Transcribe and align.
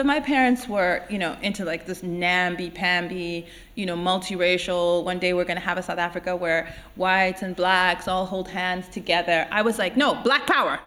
So 0.00 0.04
my 0.04 0.18
parents 0.18 0.66
were, 0.66 1.04
you 1.10 1.18
know, 1.18 1.36
into 1.42 1.66
like 1.66 1.84
this 1.84 2.02
namby-pamby, 2.02 3.46
you 3.74 3.84
know, 3.84 3.96
multiracial. 3.96 5.04
One 5.04 5.18
day 5.18 5.34
we're 5.34 5.44
gonna 5.44 5.60
have 5.60 5.76
a 5.76 5.82
South 5.82 5.98
Africa 5.98 6.34
where 6.34 6.74
whites 6.96 7.42
and 7.42 7.54
blacks 7.54 8.08
all 8.08 8.24
hold 8.24 8.48
hands 8.48 8.88
together. 8.88 9.46
I 9.50 9.60
was 9.60 9.78
like, 9.78 9.98
no, 9.98 10.14
black 10.14 10.46
power. 10.46 10.80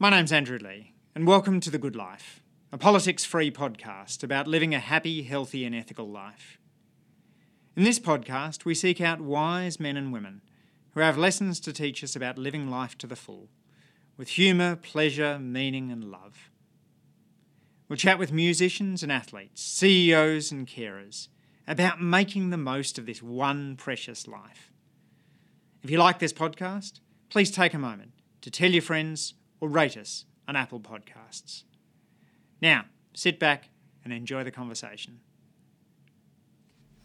My 0.00 0.10
name's 0.10 0.32
Andrew 0.32 0.58
Lee, 0.58 0.94
and 1.14 1.28
welcome 1.28 1.60
to 1.60 1.70
The 1.70 1.78
Good 1.78 1.94
Life, 1.94 2.42
a 2.72 2.76
politics 2.76 3.24
free 3.24 3.52
podcast 3.52 4.24
about 4.24 4.48
living 4.48 4.74
a 4.74 4.80
happy, 4.80 5.22
healthy, 5.22 5.64
and 5.64 5.72
ethical 5.72 6.10
life. 6.10 6.58
In 7.76 7.84
this 7.84 8.00
podcast, 8.00 8.64
we 8.64 8.74
seek 8.74 9.00
out 9.00 9.20
wise 9.20 9.78
men 9.78 9.96
and 9.96 10.12
women 10.12 10.42
who 10.94 11.00
have 11.02 11.16
lessons 11.16 11.60
to 11.60 11.72
teach 11.72 12.02
us 12.02 12.16
about 12.16 12.36
living 12.36 12.68
life 12.68 12.98
to 12.98 13.06
the 13.06 13.14
full, 13.14 13.48
with 14.16 14.30
humour, 14.30 14.74
pleasure, 14.74 15.38
meaning, 15.38 15.92
and 15.92 16.02
love. 16.02 16.47
We'll 17.88 17.96
chat 17.96 18.18
with 18.18 18.32
musicians 18.32 19.02
and 19.02 19.10
athletes, 19.10 19.62
CEOs 19.62 20.52
and 20.52 20.66
carers 20.66 21.28
about 21.66 22.02
making 22.02 22.50
the 22.50 22.58
most 22.58 22.98
of 22.98 23.06
this 23.06 23.22
one 23.22 23.76
precious 23.76 24.28
life. 24.28 24.70
If 25.82 25.90
you 25.90 25.98
like 25.98 26.18
this 26.18 26.32
podcast, 26.32 27.00
please 27.30 27.50
take 27.50 27.72
a 27.72 27.78
moment 27.78 28.12
to 28.42 28.50
tell 28.50 28.70
your 28.70 28.82
friends 28.82 29.34
or 29.60 29.68
rate 29.68 29.96
us 29.96 30.26
on 30.46 30.56
Apple 30.56 30.80
Podcasts. 30.80 31.62
Now, 32.60 32.84
sit 33.14 33.38
back 33.38 33.70
and 34.04 34.12
enjoy 34.12 34.44
the 34.44 34.50
conversation. 34.50 35.20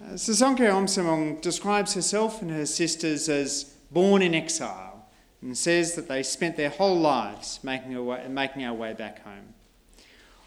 Uh, 0.02 0.13
Sisonke 0.13 0.59
Msimang 0.59 1.41
describes 1.41 1.93
herself 1.93 2.41
and 2.41 2.52
her 2.52 2.65
sisters 2.65 3.30
as 3.30 3.63
born 3.91 4.21
in 4.21 4.36
exile 4.36 5.08
and 5.41 5.58
says 5.58 5.95
that 5.95 6.08
they 6.08 6.23
spent 6.23 6.58
their 6.58 6.69
whole 6.69 6.99
lives 6.99 7.59
making 7.63 8.05
way, 8.05 8.27
making 8.27 8.65
our 8.65 8.73
way 8.73 8.93
back 8.93 9.23
home. 9.23 9.53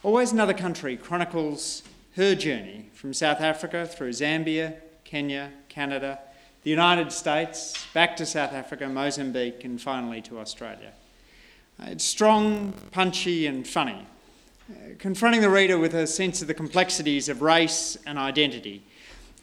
Always 0.02 0.30
Another 0.30 0.55
Country 0.55 0.97
chronicles 0.97 1.83
her 2.16 2.34
journey 2.34 2.91
from 2.92 3.14
South 3.14 3.41
Africa 3.41 3.86
through 3.86 4.11
Zambia, 4.11 4.77
Kenya, 5.05 5.50
Canada, 5.69 6.19
the 6.62 6.70
United 6.70 7.11
States, 7.11 7.86
back 7.94 8.14
to 8.17 8.27
South 8.27 8.52
Africa, 8.52 8.89
Mozambique, 8.89 9.64
and 9.64 9.80
finally 9.80 10.20
to 10.22 10.39
Australia. 10.39 10.92
Uh, 11.80 11.86
it's 11.89 12.05
strong, 12.05 12.74
punchy, 12.92 13.47
and 13.47 13.67
funny, 13.67 14.06
uh, 14.70 14.74
confronting 14.98 15.41
the 15.41 15.50
reader 15.50 15.78
with 15.78 15.94
a 15.94 16.06
sense 16.06 16.42
of 16.42 16.47
the 16.47 16.55
complexities 16.55 17.28
of 17.28 17.41
race 17.41 17.97
and 18.06 18.19
identity. 18.19 18.83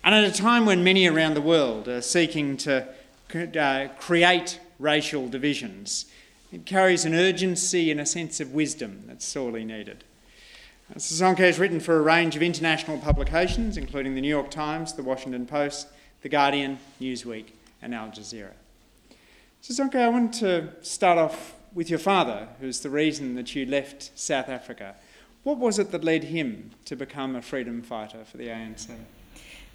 And 0.04 0.14
at 0.14 0.24
a 0.24 0.32
time 0.32 0.66
when 0.66 0.84
many 0.84 1.08
around 1.08 1.34
the 1.34 1.42
world 1.42 1.88
are 1.88 2.02
seeking 2.02 2.58
to 2.58 2.88
uh, 3.34 3.88
create 4.00 4.60
racial 4.80 5.28
divisions, 5.28 6.06
it 6.52 6.66
carries 6.68 7.06
an 7.06 7.16
urgency 7.16 7.90
and 7.90 8.00
a 8.00 8.06
sense 8.06 8.40
of 8.40 8.54
wisdom 8.54 9.04
that's 9.08 9.26
sorely 9.26 9.66
needed. 9.66 10.04
Sisonke 10.98 11.40
has 11.40 11.58
written 11.58 11.80
for 11.80 11.98
a 11.98 12.02
range 12.02 12.36
of 12.36 12.44
international 12.44 13.00
publications, 13.00 13.78
including 13.78 14.14
the 14.14 14.22
New 14.22 14.28
York 14.28 14.52
Times, 14.52 14.94
the 14.94 15.02
Washington 15.02 15.48
Post, 15.48 15.88
the 16.22 16.30
Guardian, 16.30 16.78
Newsweek, 17.02 17.48
and 17.82 17.96
Al 17.96 18.10
Jazeera. 18.10 18.54
Sisonke, 19.64 19.96
I 19.96 20.10
want 20.10 20.34
to 20.36 20.70
start 20.82 21.18
off 21.18 21.56
with 21.74 21.90
your 21.90 21.98
father, 21.98 22.48
who's 22.60 22.82
the 22.82 22.92
reason 22.92 23.34
that 23.36 23.56
you 23.56 23.66
left 23.66 24.12
South 24.14 24.50
Africa. 24.50 24.96
What 25.42 25.58
was 25.58 25.80
it 25.80 25.92
that 25.92 26.04
led 26.04 26.26
him 26.26 26.72
to 26.86 26.96
become 26.96 27.36
a 27.36 27.42
freedom 27.42 27.82
fighter 27.82 28.24
for 28.24 28.38
the 28.38 28.48
ANC? 28.48 28.90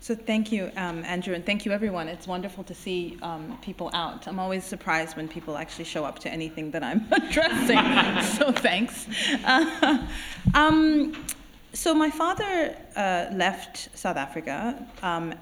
So 0.00 0.14
thank 0.14 0.52
you, 0.52 0.70
um, 0.76 1.04
Andrew, 1.04 1.34
and 1.34 1.44
thank 1.44 1.66
you, 1.66 1.72
everyone. 1.72 2.08
It's 2.08 2.26
wonderful 2.26 2.62
to 2.64 2.74
see 2.74 3.18
um, 3.20 3.58
people 3.62 3.90
out. 3.92 4.28
I'm 4.28 4.38
always 4.38 4.64
surprised 4.64 5.16
when 5.16 5.26
people 5.26 5.58
actually 5.58 5.84
show 5.86 6.04
up 6.04 6.20
to 6.20 6.30
anything 6.30 6.70
that 6.70 6.84
I'm 6.84 7.06
addressing. 7.12 7.76
so 8.38 8.52
thanks. 8.52 9.06
Uh, 9.44 10.06
um, 10.54 11.26
so 11.72 11.94
my 11.94 12.10
father 12.10 12.76
uh, 12.96 13.26
left 13.32 13.96
South 13.98 14.16
Africa 14.16 14.86
um, 15.02 15.34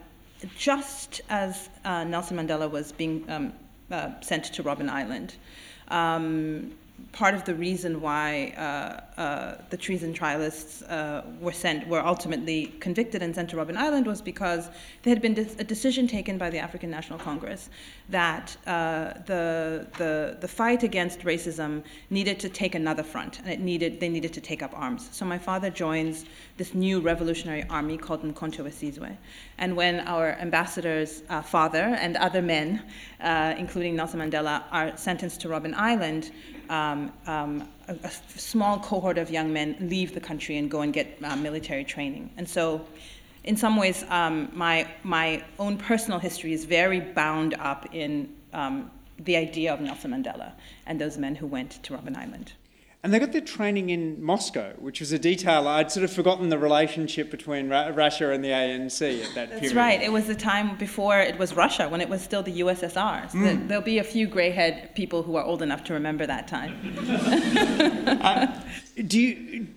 just 0.57 1.21
as 1.29 1.69
uh, 1.85 2.05
Nelson 2.05 2.39
Mandela 2.39 2.71
was 2.71 2.93
being 2.93 3.25
um, 3.29 3.53
uh, 3.91 4.19
sent 4.23 4.45
to 4.55 4.65
Robben 4.65 4.89
Island. 4.89 5.35
Um, 5.89 6.73
part 7.13 7.35
of 7.35 7.45
the 7.45 7.55
reason 7.55 8.01
why 8.01 9.05
uh, 9.17 9.55
the 9.71 9.77
treason 9.77 10.13
trialists 10.13 10.83
uh, 10.91 11.23
were 11.41 11.53
sent, 11.53 11.89
were 11.89 12.05
ultimately 12.05 12.67
convicted 12.81 13.23
and 13.23 13.35
sent 13.35 13.49
to 13.51 13.57
Robben 13.57 13.77
Island 13.77 14.07
was 14.07 14.21
because 14.21 14.69
there 15.03 15.11
had 15.15 15.23
been 15.23 15.39
a 15.59 15.65
decision 15.65 16.07
taken 16.07 16.37
by 16.37 16.51
the 16.51 16.59
African 16.59 16.91
National 16.91 17.19
Congress 17.19 17.71
that 18.11 18.57
uh, 18.67 19.15
the, 19.25 19.87
the, 19.97 20.37
the 20.41 20.49
fight 20.49 20.83
against 20.83 21.21
racism 21.21 21.83
needed 22.11 22.39
to 22.41 22.49
take 22.49 22.75
another 22.75 23.03
front, 23.03 23.39
and 23.41 23.49
it 23.49 23.61
needed, 23.61 24.01
they 24.01 24.09
needed 24.09 24.33
to 24.35 24.41
take 24.41 24.63
up 24.63 24.73
arms. 24.75 25.09
So 25.13 25.25
my 25.25 25.39
father 25.39 25.71
joins 25.71 26.27
this 26.59 26.75
new 26.75 27.01
revolutionary 27.01 27.65
army 27.71 27.97
called 27.97 28.23
Mkhonto 28.23 28.65
weSizwe. 28.65 29.17
And 29.59 29.75
when 29.77 30.01
our 30.01 30.33
ambassador's 30.35 31.23
uh, 31.31 31.41
father 31.41 31.97
and 32.01 32.17
other 32.19 32.43
men, 32.43 32.83
uh, 33.21 33.55
including 33.57 33.97
Nelson 33.97 34.21
Mandela, 34.21 34.65
are 34.71 34.97
sentenced 34.97 35.41
to 35.41 35.49
Robben 35.49 35.75
Island, 35.75 36.33
um, 36.69 37.13
um, 37.27 37.69
a, 37.89 37.97
a, 38.05 38.11
small 38.39 38.79
cohort 38.81 39.19
of 39.19 39.31
young 39.31 39.53
men 39.53 39.77
leave 39.81 40.15
the 40.15 40.21
country 40.21 40.57
and 40.57 40.71
go 40.71 40.81
and 40.81 40.93
get 40.93 41.19
uh, 41.23 41.37
military 41.37 41.85
training. 41.85 42.31
And 42.37 42.49
so, 42.49 42.87
in 43.45 43.57
some 43.57 43.77
ways, 43.77 44.05
um, 44.09 44.51
my, 44.53 44.89
my 45.05 45.45
own 45.59 45.79
personal 45.79 46.19
history 46.19 46.53
is 46.53 46.65
very 46.65 47.01
bound 47.01 47.55
up 47.55 47.87
in 47.95 48.35
um, 48.53 48.91
the 49.19 49.37
idea 49.37 49.73
of 49.73 49.81
Nelson 49.81 50.11
Mandela 50.11 50.53
and 50.87 51.01
those 51.01 51.17
men 51.17 51.37
who 51.37 51.47
went 51.47 51.83
to 51.85 51.95
Robben 51.95 52.17
Island. 52.17 52.53
And 53.07 53.15
they 53.15 53.21
got 53.21 53.31
their 53.31 53.41
training 53.41 53.91
in 53.91 54.21
Moscow, 54.21 54.73
which 54.81 54.99
was 54.99 55.13
a 55.13 55.19
detail 55.21 55.69
I'd 55.69 55.93
sort 55.93 56.03
of 56.03 56.13
forgotten 56.13 56.49
the 56.49 56.59
relationship 56.59 57.31
between 57.31 57.69
Ra- 57.69 57.93
Russia 57.95 58.33
and 58.33 58.43
the 58.43 58.49
ANC 58.49 58.85
at 58.85 58.91
that 58.97 59.01
period. 59.01 59.37
That's 59.37 59.61
period. 59.61 59.77
right. 59.77 60.03
It 60.03 60.11
was 60.11 60.27
the 60.27 60.35
time 60.35 60.77
before 60.77 61.21
it 61.21 61.39
was 61.39 61.55
Russia, 61.55 61.89
when 61.89 62.01
it 62.01 62.09
was 62.09 62.21
still 62.21 62.43
the 62.43 62.63
USSR. 62.63 63.31
So 63.31 63.39
mm. 63.39 63.69
There'll 63.69 63.85
be 63.85 63.99
a 63.99 64.03
few 64.03 64.27
grey-haired 64.27 64.97
people 64.97 65.23
who 65.23 65.37
are 65.37 65.45
old 65.45 65.63
enough 65.63 65.85
to 65.85 65.93
remember 65.93 66.27
that 66.27 66.49
time. 66.49 66.75
uh, 68.23 68.61
do 69.07 69.21
you? 69.21 69.69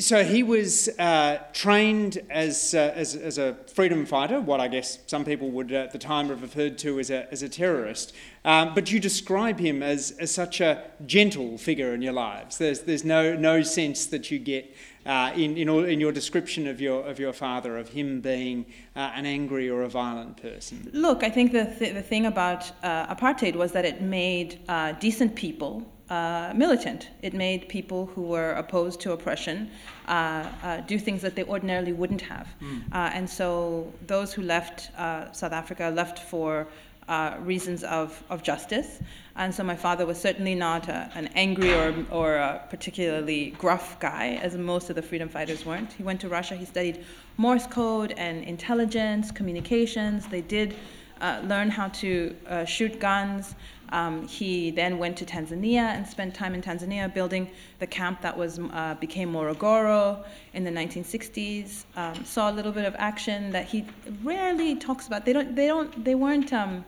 So 0.00 0.24
he 0.24 0.42
was 0.42 0.88
uh, 0.98 1.38
trained 1.52 2.18
as, 2.30 2.74
uh, 2.74 2.92
as, 2.94 3.14
as, 3.14 3.38
a 3.38 3.56
freedom 3.72 4.06
fighter, 4.06 4.40
what 4.40 4.60
I 4.60 4.68
guess 4.68 4.98
some 5.06 5.24
people 5.24 5.50
would 5.50 5.72
at 5.72 5.92
the 5.92 5.98
time 5.98 6.28
have 6.28 6.42
referred 6.42 6.78
to 6.78 6.98
as 6.98 7.10
a, 7.10 7.30
as 7.32 7.42
a 7.42 7.48
terrorist. 7.48 8.14
Um, 8.44 8.74
but 8.74 8.90
you 8.92 9.00
describe 9.00 9.58
him 9.58 9.82
as, 9.82 10.12
as 10.20 10.30
such 10.30 10.60
a 10.60 10.84
gentle 11.06 11.58
figure 11.58 11.94
in 11.94 12.02
your 12.02 12.12
lives. 12.12 12.58
There's, 12.58 12.82
there's 12.82 13.04
no, 13.04 13.34
no 13.34 13.62
sense 13.62 14.06
that 14.06 14.30
you 14.30 14.38
get 14.38 14.74
uh, 15.06 15.32
in, 15.34 15.56
in, 15.56 15.68
all, 15.68 15.84
in, 15.84 16.00
your 16.00 16.12
description 16.12 16.66
of 16.66 16.80
your, 16.80 17.06
of 17.06 17.18
your 17.18 17.32
father, 17.32 17.76
of 17.76 17.90
him 17.90 18.20
being 18.20 18.64
uh, 18.96 19.12
an 19.14 19.26
angry 19.26 19.68
or 19.68 19.82
a 19.82 19.88
violent 19.88 20.40
person? 20.40 20.88
Look, 20.92 21.22
I 21.22 21.30
think 21.30 21.52
the, 21.52 21.66
th- 21.78 21.92
the 21.92 22.02
thing 22.02 22.26
about 22.26 22.70
uh, 22.82 23.14
apartheid 23.14 23.54
was 23.54 23.72
that 23.72 23.84
it 23.84 24.00
made 24.00 24.60
uh, 24.68 24.92
decent 24.92 25.34
people 25.34 25.86
uh, 26.10 26.52
militant. 26.54 27.08
It 27.22 27.32
made 27.32 27.68
people 27.68 28.06
who 28.06 28.22
were 28.22 28.52
opposed 28.52 29.00
to 29.00 29.12
oppression 29.12 29.70
uh, 30.06 30.46
uh, 30.62 30.80
do 30.82 30.98
things 30.98 31.22
that 31.22 31.34
they 31.34 31.44
ordinarily 31.44 31.94
wouldn't 31.94 32.20
have. 32.20 32.48
Mm. 32.60 32.82
and 32.92 33.28
so 33.28 33.92
those 34.06 34.32
who 34.34 34.42
left 34.42 34.90
uh, 34.98 35.32
South 35.32 35.52
Africa 35.52 35.90
left 35.94 36.18
for 36.18 36.66
uh, 37.08 37.36
reasons 37.40 37.84
of, 37.84 38.22
of 38.30 38.42
justice. 38.42 39.00
And 39.36 39.54
so 39.54 39.64
my 39.64 39.76
father 39.76 40.06
was 40.06 40.20
certainly 40.20 40.54
not 40.54 40.88
a, 40.88 41.10
an 41.14 41.28
angry 41.34 41.74
or, 41.74 41.94
or 42.10 42.36
a 42.36 42.62
particularly 42.70 43.50
gruff 43.58 43.98
guy, 43.98 44.38
as 44.42 44.56
most 44.56 44.90
of 44.90 44.96
the 44.96 45.02
freedom 45.02 45.28
fighters 45.28 45.66
weren't. 45.66 45.92
He 45.92 46.02
went 46.02 46.20
to 46.20 46.28
Russia, 46.28 46.54
he 46.54 46.64
studied 46.64 47.04
Morse 47.36 47.66
code 47.66 48.12
and 48.16 48.44
intelligence, 48.44 49.30
communications. 49.30 50.26
They 50.28 50.42
did 50.42 50.76
learn 51.42 51.70
how 51.70 51.88
to 51.88 52.36
shoot 52.64 53.00
guns. 53.00 53.54
Um, 53.94 54.26
he 54.26 54.72
then 54.72 54.98
went 54.98 55.16
to 55.18 55.24
Tanzania 55.24 55.84
and 55.94 56.04
spent 56.04 56.34
time 56.34 56.52
in 56.52 56.60
Tanzania 56.60 57.14
building 57.14 57.48
the 57.78 57.86
camp 57.86 58.20
that 58.22 58.36
was 58.36 58.58
uh, 58.58 58.96
became 58.98 59.32
Morogoro 59.32 60.24
in 60.52 60.64
the 60.64 60.70
1960s. 60.70 61.84
Um, 61.94 62.24
saw 62.24 62.50
a 62.50 62.54
little 62.58 62.72
bit 62.72 62.86
of 62.86 62.96
action 62.98 63.52
that 63.52 63.66
he 63.66 63.86
rarely 64.24 64.74
talks 64.74 65.06
about. 65.06 65.24
They 65.24 65.32
don't. 65.32 65.54
They 65.54 65.68
don't. 65.68 66.04
They 66.04 66.16
weren't. 66.16 66.52
Um, 66.52 66.84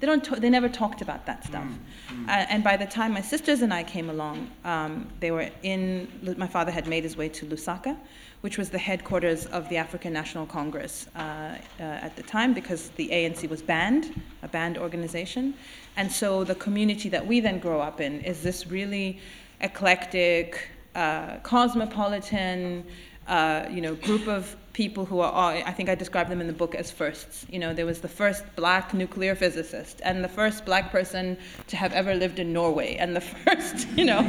they 0.00 0.06
don't. 0.06 0.40
they 0.40 0.50
never 0.50 0.68
talked 0.68 1.02
about 1.02 1.26
that 1.26 1.44
stuff. 1.44 1.64
Mm-hmm. 1.64 2.28
Uh, 2.28 2.32
and 2.32 2.62
by 2.62 2.76
the 2.76 2.86
time 2.86 3.12
my 3.12 3.20
sisters 3.20 3.62
and 3.62 3.74
I 3.74 3.82
came 3.82 4.10
along, 4.10 4.50
um, 4.64 5.08
they 5.20 5.30
were 5.30 5.50
in. 5.62 6.08
My 6.36 6.46
father 6.46 6.70
had 6.70 6.86
made 6.86 7.02
his 7.02 7.16
way 7.16 7.28
to 7.30 7.46
Lusaka, 7.46 7.96
which 8.42 8.58
was 8.58 8.70
the 8.70 8.78
headquarters 8.78 9.46
of 9.46 9.68
the 9.68 9.76
African 9.76 10.12
National 10.12 10.46
Congress 10.46 11.08
uh, 11.16 11.18
uh, 11.18 11.82
at 11.82 12.14
the 12.16 12.22
time, 12.22 12.54
because 12.54 12.90
the 12.90 13.08
ANC 13.08 13.48
was 13.48 13.60
banned, 13.60 14.20
a 14.42 14.48
banned 14.48 14.78
organization. 14.78 15.54
And 15.96 16.10
so 16.10 16.44
the 16.44 16.54
community 16.54 17.08
that 17.08 17.26
we 17.26 17.40
then 17.40 17.58
grow 17.58 17.80
up 17.80 18.00
in 18.00 18.20
is 18.20 18.42
this 18.42 18.68
really 18.68 19.18
eclectic, 19.60 20.68
uh, 20.94 21.38
cosmopolitan, 21.38 22.84
uh, 23.26 23.66
you 23.68 23.80
know, 23.80 23.96
group 23.96 24.28
of 24.28 24.56
people 24.78 25.04
who 25.04 25.18
are 25.18 25.32
all, 25.32 25.48
I 25.48 25.72
think 25.72 25.88
I 25.88 25.96
described 25.96 26.30
them 26.30 26.40
in 26.40 26.46
the 26.46 26.52
book 26.52 26.76
as 26.76 26.88
firsts. 26.88 27.44
You 27.50 27.58
know, 27.58 27.74
there 27.74 27.84
was 27.84 28.00
the 28.00 28.06
first 28.06 28.44
black 28.54 28.94
nuclear 28.94 29.34
physicist 29.34 30.00
and 30.04 30.22
the 30.22 30.28
first 30.28 30.64
black 30.64 30.92
person 30.92 31.36
to 31.66 31.76
have 31.76 31.92
ever 31.92 32.14
lived 32.14 32.38
in 32.38 32.52
Norway 32.52 32.94
and 32.94 33.16
the 33.16 33.20
first, 33.44 33.88
you 33.98 34.04
know, 34.04 34.20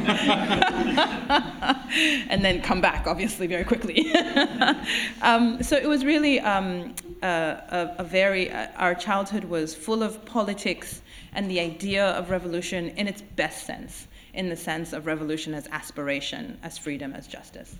and 2.32 2.44
then 2.44 2.60
come 2.62 2.80
back, 2.80 3.06
obviously, 3.06 3.46
very 3.46 3.62
quickly. 3.62 4.12
um, 5.22 5.62
so 5.62 5.76
it 5.76 5.88
was 5.88 6.04
really 6.04 6.40
um, 6.40 6.96
a, 7.22 7.94
a, 7.98 8.02
very, 8.02 8.50
uh, 8.50 8.66
our 8.74 8.96
childhood 8.96 9.44
was 9.44 9.72
full 9.72 10.02
of 10.02 10.24
politics 10.24 11.00
and 11.32 11.48
the 11.48 11.60
idea 11.60 12.06
of 12.18 12.28
revolution 12.28 12.88
in 12.96 13.06
its 13.06 13.22
best 13.22 13.66
sense, 13.66 14.08
in 14.34 14.48
the 14.48 14.56
sense 14.56 14.92
of 14.92 15.06
revolution 15.06 15.54
as 15.54 15.68
aspiration, 15.68 16.58
as 16.64 16.76
freedom, 16.76 17.12
as 17.12 17.28
justice. 17.28 17.76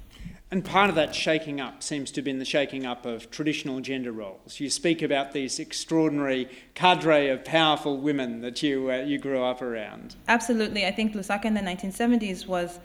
And 0.52 0.64
part 0.64 0.91
of 0.91 0.97
that 0.97 1.14
shaking 1.14 1.61
up 1.61 1.81
seems 1.81 2.11
to 2.11 2.19
have 2.19 2.25
been 2.25 2.41
the 2.41 2.44
shaking 2.44 2.85
up 2.85 3.06
of 3.06 3.31
traditional 3.31 3.79
gender 3.79 4.11
roles. 4.11 4.58
You 4.58 4.69
speak 4.69 5.00
about 5.00 5.31
these 5.31 5.61
extraordinary 5.61 6.49
cadre 6.75 7.29
of 7.29 7.44
powerful 7.44 7.99
women 7.99 8.41
that 8.41 8.61
you, 8.61 8.91
uh, 8.91 8.97
you 8.97 9.19
grew 9.19 9.44
up 9.44 9.62
around. 9.62 10.17
Absolutely. 10.26 10.85
I 10.87 10.91
think 10.91 11.14
Lusaka 11.14 11.44
in 11.44 11.55
the 11.55 11.61
1970s 11.61 12.49
was 12.49 12.81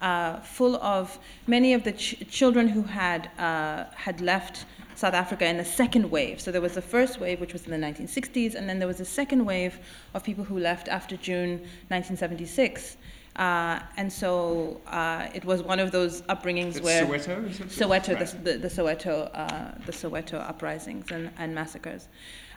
uh, 0.00 0.40
full 0.40 0.76
of 0.76 1.18
many 1.46 1.74
of 1.74 1.84
the 1.84 1.92
ch- 1.92 2.26
children 2.30 2.68
who 2.68 2.82
had, 2.84 3.30
uh, 3.38 3.84
had 3.94 4.22
left 4.22 4.64
South 4.94 5.12
Africa 5.12 5.46
in 5.46 5.58
the 5.58 5.64
second 5.64 6.10
wave. 6.10 6.40
So 6.40 6.50
there 6.50 6.62
was 6.62 6.74
the 6.74 6.82
first 6.82 7.20
wave, 7.20 7.38
which 7.38 7.52
was 7.52 7.66
in 7.66 7.70
the 7.70 7.86
1960s, 7.86 8.54
and 8.54 8.66
then 8.66 8.78
there 8.78 8.88
was 8.88 9.00
a 9.00 9.04
second 9.04 9.44
wave 9.44 9.78
of 10.14 10.24
people 10.24 10.44
who 10.44 10.58
left 10.58 10.88
after 10.88 11.18
June 11.18 11.58
1976. 11.88 12.96
Uh, 13.36 13.78
and 13.96 14.12
so 14.12 14.80
uh, 14.86 15.28
it 15.34 15.44
was 15.44 15.62
one 15.62 15.78
of 15.78 15.92
those 15.92 16.22
upbringings 16.22 16.76
it's 16.76 16.80
where 16.80 17.06
Soweto, 17.06 17.48
Soweto, 17.68 18.14
right. 18.14 18.26
the, 18.26 18.52
the, 18.52 18.58
the, 18.58 18.68
Soweto, 18.68 19.30
uh, 19.32 19.72
the 19.86 19.92
Soweto 19.92 20.40
uprisings 20.40 21.10
and, 21.10 21.30
and 21.38 21.54
massacres, 21.54 22.08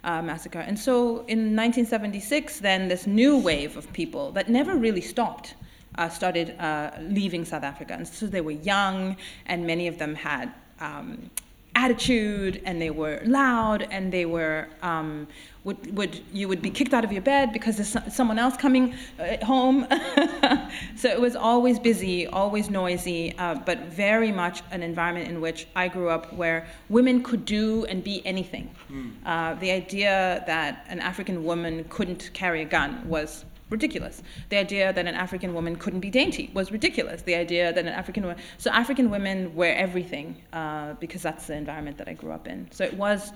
uh, 0.04 0.22
massacre. 0.22 0.60
And 0.60 0.78
so 0.78 1.20
in 1.28 1.56
1976, 1.56 2.60
then 2.60 2.88
this 2.88 3.06
new 3.06 3.38
wave 3.38 3.78
of 3.78 3.92
people 3.94 4.32
that 4.32 4.50
never 4.50 4.76
really 4.76 5.02
stopped. 5.02 5.56
Uh, 5.96 6.10
started 6.10 6.60
uh, 6.60 6.90
leaving 7.02 7.46
South 7.46 7.62
Africa. 7.62 7.94
And 7.94 8.08
so 8.08 8.26
they 8.26 8.42
were 8.42 8.50
young, 8.50 9.16
and 9.46 9.68
many 9.68 9.88
of 9.88 10.00
them 10.00 10.16
had 10.16 10.52
um, 10.80 11.30
attitude 11.76 12.62
and 12.66 12.82
they 12.82 12.90
were 12.90 13.22
loud 13.26 13.88
and 13.90 14.12
they 14.12 14.26
were 14.26 14.68
um, 14.82 15.28
would, 15.64 15.96
would 15.98 16.22
you 16.32 16.48
would 16.48 16.62
be 16.62 16.70
kicked 16.70 16.94
out 16.94 17.04
of 17.04 17.12
your 17.12 17.22
bed 17.22 17.52
because 17.54 17.78
there's 17.78 18.14
someone 18.14 18.38
else 18.38 18.56
coming 18.58 18.94
uh, 19.20 19.44
home 19.46 19.88
so 20.96 21.08
it 21.10 21.20
was 21.20 21.36
always 21.36 21.80
busy 21.80 22.28
always 22.28 22.70
noisy 22.70 23.36
uh, 23.38 23.56
but 23.56 23.80
very 23.86 24.32
much 24.32 24.62
an 24.72 24.84
environment 24.84 25.28
in 25.28 25.42
which 25.42 25.68
i 25.76 25.88
grew 25.88 26.10
up 26.10 26.34
where 26.34 26.68
women 26.90 27.24
could 27.24 27.46
do 27.46 27.86
and 27.86 28.04
be 28.04 28.26
anything 28.26 28.70
mm. 28.92 29.12
uh, 29.26 29.54
the 29.56 29.72
idea 29.72 30.44
that 30.46 30.86
an 30.90 31.00
african 31.00 31.44
woman 31.44 31.86
couldn't 31.90 32.30
carry 32.34 32.62
a 32.62 32.66
gun 32.66 33.08
was 33.08 33.46
ridiculous. 33.74 34.16
The 34.50 34.58
idea 34.66 34.94
that 34.94 35.06
an 35.06 35.16
African 35.26 35.54
woman 35.54 35.76
couldn't 35.84 36.04
be 36.08 36.12
dainty 36.22 36.46
was 36.54 36.72
ridiculous. 36.72 37.24
The 37.24 37.36
idea 37.46 37.74
that 37.74 37.86
an 37.92 37.96
African 38.02 38.24
woman, 38.24 38.38
so 38.64 38.68
African 38.72 39.10
women 39.10 39.54
wear 39.60 39.76
everything 39.76 40.28
uh, 40.54 40.94
because 41.04 41.22
that's 41.28 41.48
the 41.48 41.56
environment 41.56 41.98
that 41.98 42.08
I 42.08 42.14
grew 42.14 42.32
up 42.32 42.48
in. 42.48 42.60
So 42.72 42.86
it 42.86 42.96
was 43.06 43.34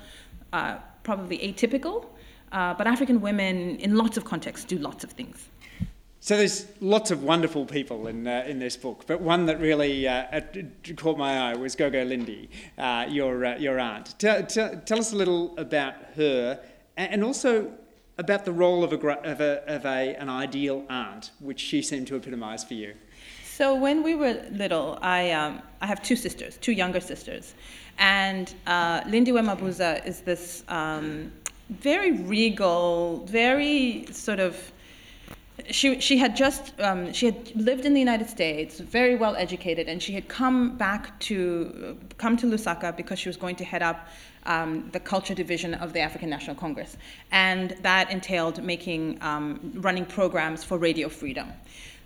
uh, 0.54 0.78
probably 1.04 1.38
atypical, 1.39 2.06
uh, 2.51 2.74
but 2.75 2.88
African 2.88 3.19
women, 3.19 3.78
in 3.86 3.98
lots 3.98 4.16
of 4.16 4.24
contexts, 4.24 4.66
do 4.66 4.78
lots 4.78 5.04
of 5.04 5.12
things. 5.12 5.50
So 6.19 6.36
there's 6.36 6.68
lots 6.81 7.10
of 7.12 7.24
wonderful 7.24 7.66
people 7.66 8.07
in, 8.07 8.28
uh, 8.28 8.44
in 8.48 8.60
this 8.60 8.75
book, 8.75 9.04
but 9.07 9.22
one 9.22 9.45
that 9.45 9.60
really 9.60 10.07
uh, 10.07 10.42
caught 10.98 11.18
my 11.18 11.34
eye 11.45 11.56
was 11.56 11.75
Gogo 11.75 12.04
Lindy, 12.04 12.50
uh, 12.78 13.06
your, 13.07 13.45
uh, 13.45 13.57
your 13.57 13.80
aunt. 13.80 14.16
T- 14.19 14.44
t- 14.50 14.75
tell 14.86 15.00
us 15.00 15.13
a 15.13 15.16
little 15.16 15.57
about 15.57 15.95
her, 16.16 16.60
and 16.98 17.24
also 17.24 17.72
about 18.18 18.46
the 18.46 18.52
role 18.52 18.84
of, 18.84 18.94
a, 18.94 18.98
of, 18.98 19.42
a, 19.42 19.64
of 19.68 19.86
a, 19.86 20.16
an 20.16 20.30
ideal 20.30 20.84
aunt, 20.90 21.31
which 21.40 21.60
she 21.60 21.81
seemed 21.81 22.08
to 22.08 22.16
epitomise 22.16 22.64
for 22.64 22.74
you. 22.74 22.94
So 23.46 23.75
when 23.75 24.04
we 24.04 24.16
were 24.16 24.44
little, 24.52 25.00
I, 25.02 25.31
um, 25.31 25.62
I 25.81 25.88
have 25.88 26.02
two 26.04 26.16
sisters, 26.16 26.58
two 26.58 26.74
younger 26.74 27.00
sisters. 27.00 27.56
And 27.98 28.54
uh, 28.68 29.02
Lindiwe 29.02 29.44
Mabuza 29.44 30.06
is 30.06 30.22
this 30.22 30.64
um, 30.68 31.31
very 31.69 32.12
regal, 32.12 33.25
very 33.25 34.06
sort 34.12 34.40
of 34.40 34.72
she, 35.70 36.00
she 36.00 36.18
had 36.18 36.36
just 36.36 36.80
um, 36.80 37.12
she 37.12 37.25
had 37.28 37.56
lived 37.56 37.86
in 37.86 37.94
the 37.94 38.00
United 38.00 38.30
States, 38.30 38.80
very 38.80 39.16
well 39.16 39.36
educated, 39.36 39.88
and 39.88 40.02
she 40.02 40.13
had 40.13 40.28
come 40.28 40.78
back 40.78 41.20
to 41.22 41.98
come 42.18 42.38
to 42.38 42.46
Lusaka 42.46 42.96
because 42.96 43.20
she 43.20 43.28
was 43.28 43.38
going 43.38 43.56
to 43.56 43.66
head 43.66 43.81
up 43.81 44.08
um, 44.48 44.90
the 44.92 45.00
culture 45.00 45.36
division 45.36 45.74
of 45.76 45.94
the 45.94 46.00
African 46.00 46.30
National 46.30 46.56
Congress, 46.56 46.98
and 47.32 47.72
that 47.82 48.10
entailed 48.12 48.64
making 48.64 49.20
um, 49.22 49.74
running 49.76 50.06
programs 50.06 50.64
for 50.64 50.78
radio 50.78 51.10
freedom. 51.10 51.52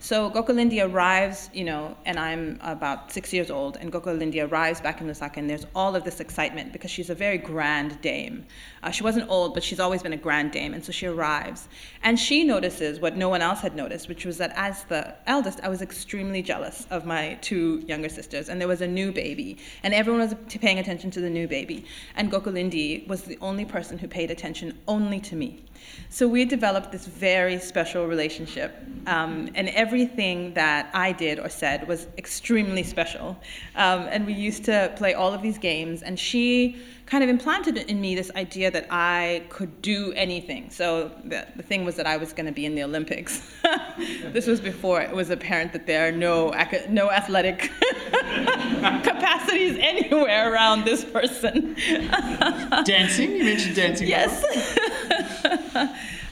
So 0.04 0.32
Gogo 0.32 0.52
Lindy 0.52 0.82
arrives, 0.82 1.52
you 1.54 1.64
know, 1.64 1.96
and 2.06 2.18
I'm 2.18 2.58
about 2.62 3.12
six 3.12 3.32
years 3.32 3.52
old, 3.52 3.78
and 3.78 3.92
Gogo 3.92 4.12
Lindy 4.12 4.42
arrives 4.42 4.82
back 4.82 5.00
in 5.00 5.06
Lusaka, 5.06 5.38
and 5.38 5.48
there's 5.48 5.68
all 5.76 5.96
of 5.96 6.04
this 6.04 6.20
excitement 6.20 6.74
because 6.74 6.90
she's 6.90 7.12
a 7.12 7.16
very 7.16 7.38
grand 7.38 8.02
dame. 8.02 8.44
Uh, 8.82 8.90
she 8.90 9.04
wasn't 9.04 9.30
old, 9.30 9.54
but 9.54 9.62
she's 9.62 9.80
always 9.80 10.02
been 10.02 10.14
a 10.14 10.18
grand 10.18 10.54
dame, 10.54 10.74
and 10.74 10.84
so 10.84 10.92
she 10.92 11.06
arrives. 11.06 11.70
And 12.02 12.20
she 12.20 12.44
notices 12.44 13.00
what 13.00 13.16
no 13.16 13.30
one 13.30 13.44
else 13.44 13.62
had 13.62 13.76
noticed, 13.76 14.10
which 14.10 14.26
was 14.26 14.40
that 14.40 14.52
as 14.56 14.86
the 14.86 15.14
eldest, 15.28 15.60
I 15.62 15.70
was 15.70 15.84
extremely 15.84 16.42
jealous 16.42 16.88
of 16.90 17.06
my 17.06 17.38
two 17.42 17.84
younger 17.88 18.10
sisters, 18.10 18.50
and 18.50 18.60
there 18.60 18.68
was 18.68 18.82
a 18.82 18.88
new 18.88 19.12
baby, 19.12 19.60
and 19.84 19.94
everyone 19.94 20.22
was 20.22 20.36
paying 20.60 20.80
attention 20.80 21.12
to 21.12 21.22
the 21.22 21.30
new 21.30 21.48
baby. 21.48 21.86
And 22.16 22.32
Gogo 22.32 22.50
Lindy 22.50 23.06
was 23.08 23.22
the 23.22 23.38
only 23.40 23.66
person 23.66 24.00
who 24.00 24.08
paid 24.08 24.32
attention 24.32 24.80
only 24.88 25.20
to 25.20 25.36
me. 25.36 25.64
So 26.10 26.28
we 26.28 26.46
developed 26.46 26.92
this 26.92 27.06
very 27.06 27.60
special 27.60 28.08
relationship, 28.08 28.76
um, 29.08 29.50
and 29.56 29.70
everything 29.92 30.54
that 30.54 30.90
I 30.94 31.12
did 31.12 31.38
or 31.38 31.50
said 31.50 31.86
was 31.86 32.08
extremely 32.18 32.82
special. 32.82 33.38
Um, 33.76 34.08
and 34.14 34.26
we 34.26 34.32
used 34.32 34.64
to 34.66 34.90
play 34.96 35.14
all 35.14 35.34
of 35.34 35.42
these 35.42 35.58
games, 35.58 36.02
and 36.02 36.18
she 36.18 36.78
kind 37.08 37.26
of 37.26 37.30
implanted 37.30 37.76
in 37.76 38.00
me 38.00 38.16
this 38.16 38.32
idea 38.38 38.72
that 38.72 38.88
I 38.90 39.44
could 39.50 39.82
do 39.82 40.14
anything. 40.14 40.70
So 40.70 41.12
the, 41.26 41.46
the 41.58 41.64
thing 41.64 41.84
was 41.84 41.98
that 41.98 42.08
I 42.08 42.16
was 42.16 42.32
going 42.32 42.46
to 42.46 42.54
be 42.54 42.66
in 42.66 42.74
the 42.74 42.84
Olympics. 42.84 43.42
this 44.38 44.48
was 44.48 44.62
before 44.62 45.02
it 45.02 45.14
was 45.14 45.30
apparent 45.30 45.74
that 45.74 45.86
there 45.86 46.08
are 46.08 46.12
no, 46.14 46.54
no 46.88 47.12
athletic 47.12 47.70
capacities 49.10 49.78
anywhere 49.82 50.54
around 50.54 50.86
this 50.86 51.04
person. 51.04 51.76
dancing? 52.86 53.36
You 53.36 53.44
mentioned 53.44 53.76
dancing. 53.76 54.08
Yes. 54.08 54.34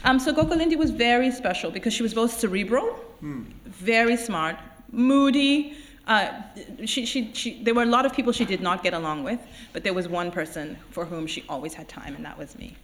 um, 0.06 0.18
so 0.18 0.32
Gogo 0.32 0.56
Lindy 0.56 0.78
was 0.78 0.92
very 0.92 1.30
special 1.30 1.72
because 1.72 1.94
she 1.94 2.04
was 2.04 2.14
both 2.14 2.40
cerebral, 2.40 2.98
mm. 3.22 3.46
very 3.66 4.18
smart, 4.18 4.58
moody, 4.92 5.78
uh, 6.10 6.42
she, 6.86 7.06
she, 7.06 7.32
she, 7.34 7.64
there 7.64 7.76
were 7.76 7.84
a 7.84 7.94
lot 7.98 8.04
of 8.04 8.14
people 8.14 8.34
she 8.34 8.44
did 8.44 8.62
not 8.62 8.82
get 8.82 8.96
along 8.96 9.24
with, 9.24 9.40
but 9.74 9.84
there 9.84 9.94
was 9.94 10.08
one 10.08 10.32
person 10.32 10.76
for 10.90 11.06
whom 11.06 11.28
she 11.28 11.46
always 11.48 11.76
had 11.76 11.88
time, 11.88 12.16
and 12.16 12.26
that 12.26 12.36
was 12.36 12.58
me. 12.58 12.76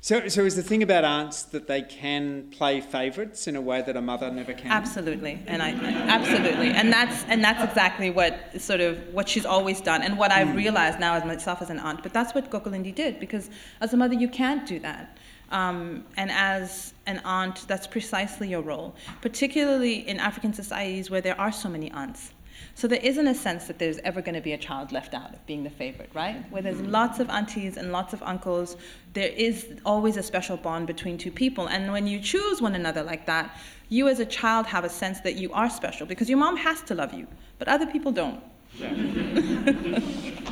So, 0.00 0.26
so 0.26 0.44
is 0.44 0.56
the 0.56 0.62
thing 0.62 0.82
about 0.82 1.04
aunts 1.04 1.44
that 1.44 1.68
they 1.68 1.82
can 1.82 2.48
play 2.50 2.80
favourites 2.80 3.46
in 3.46 3.54
a 3.54 3.60
way 3.60 3.82
that 3.82 3.96
a 3.96 4.00
mother 4.00 4.32
never 4.32 4.52
can? 4.52 4.68
Absolutely, 4.68 5.40
and 5.46 5.62
I 5.62 5.70
absolutely, 6.08 6.70
and 6.70 6.92
that's 6.92 7.22
and 7.28 7.44
that's 7.44 7.62
exactly 7.62 8.10
what 8.10 8.60
sort 8.60 8.80
of 8.80 8.98
what 9.12 9.28
she's 9.28 9.46
always 9.46 9.80
done, 9.80 10.02
and 10.02 10.18
what 10.18 10.32
I've 10.32 10.48
mm. 10.48 10.56
realized 10.56 10.98
now 10.98 11.14
as 11.14 11.24
myself 11.24 11.62
as 11.62 11.70
an 11.70 11.78
aunt. 11.78 12.02
But 12.02 12.12
that's 12.12 12.34
what 12.34 12.50
Gogo 12.50 12.70
Lindy 12.70 12.90
did 12.90 13.20
because 13.20 13.48
as 13.80 13.94
a 13.94 13.96
mother 13.96 14.14
you 14.14 14.28
can't 14.28 14.66
do 14.66 14.80
that. 14.80 15.18
Um, 15.52 16.04
and 16.16 16.30
as 16.30 16.94
an 17.06 17.20
aunt, 17.24 17.68
that's 17.68 17.86
precisely 17.86 18.48
your 18.48 18.62
role, 18.62 18.94
particularly 19.20 20.08
in 20.08 20.18
African 20.18 20.52
societies 20.54 21.10
where 21.10 21.20
there 21.20 21.38
are 21.38 21.52
so 21.52 21.68
many 21.68 21.90
aunts. 21.92 22.32
So 22.74 22.88
there 22.88 23.00
isn't 23.02 23.26
a 23.26 23.34
sense 23.34 23.66
that 23.66 23.78
there's 23.78 23.98
ever 23.98 24.22
going 24.22 24.34
to 24.34 24.40
be 24.40 24.52
a 24.54 24.58
child 24.58 24.92
left 24.92 25.12
out 25.12 25.34
of 25.34 25.44
being 25.46 25.62
the 25.62 25.70
favorite, 25.70 26.10
right? 26.14 26.50
Where 26.50 26.62
there's 26.62 26.80
lots 26.80 27.20
of 27.20 27.28
aunties 27.28 27.76
and 27.76 27.92
lots 27.92 28.14
of 28.14 28.22
uncles, 28.22 28.76
there 29.12 29.28
is 29.28 29.68
always 29.84 30.16
a 30.16 30.22
special 30.22 30.56
bond 30.56 30.86
between 30.86 31.18
two 31.18 31.30
people. 31.30 31.68
And 31.68 31.92
when 31.92 32.06
you 32.06 32.18
choose 32.18 32.62
one 32.62 32.74
another 32.74 33.02
like 33.02 33.26
that, 33.26 33.58
you 33.90 34.08
as 34.08 34.20
a 34.20 34.26
child 34.26 34.64
have 34.66 34.84
a 34.84 34.88
sense 34.88 35.20
that 35.20 35.34
you 35.34 35.52
are 35.52 35.68
special 35.68 36.06
because 36.06 36.30
your 36.30 36.38
mom 36.38 36.56
has 36.56 36.80
to 36.82 36.94
love 36.94 37.12
you, 37.12 37.26
but 37.58 37.68
other 37.68 37.86
people 37.86 38.10
don't. 38.10 38.42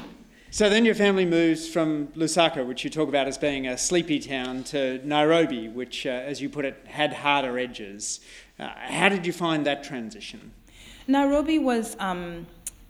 So 0.52 0.69
then 0.69 0.85
your 0.85 0.97
family 0.97 1.25
moves 1.25 1.69
from 1.69 2.09
Lusaka, 2.09 2.66
which 2.66 2.83
you 2.83 2.90
talk 2.90 3.09
about 3.09 3.28
as 3.28 3.38
being 3.38 3.69
a 3.69 3.78
sleepy 3.78 4.19
town, 4.19 4.64
to 4.64 5.00
Nairobi, 5.07 5.69
which, 5.69 6.07
uh, 6.07 6.11
as 6.11 6.42
you 6.42 6.49
put 6.49 6.64
it, 6.64 6.85
had 6.88 7.12
harder 7.12 7.57
edges. 7.57 8.19
Uh, 8.59 8.69
how 8.76 9.09
did 9.09 9.25
you 9.25 9.33
find 9.33 9.64
that 9.66 9.85
transition? 9.85 10.52
Nairobi 11.07 11.61
was 11.61 11.97
um, 12.00 12.49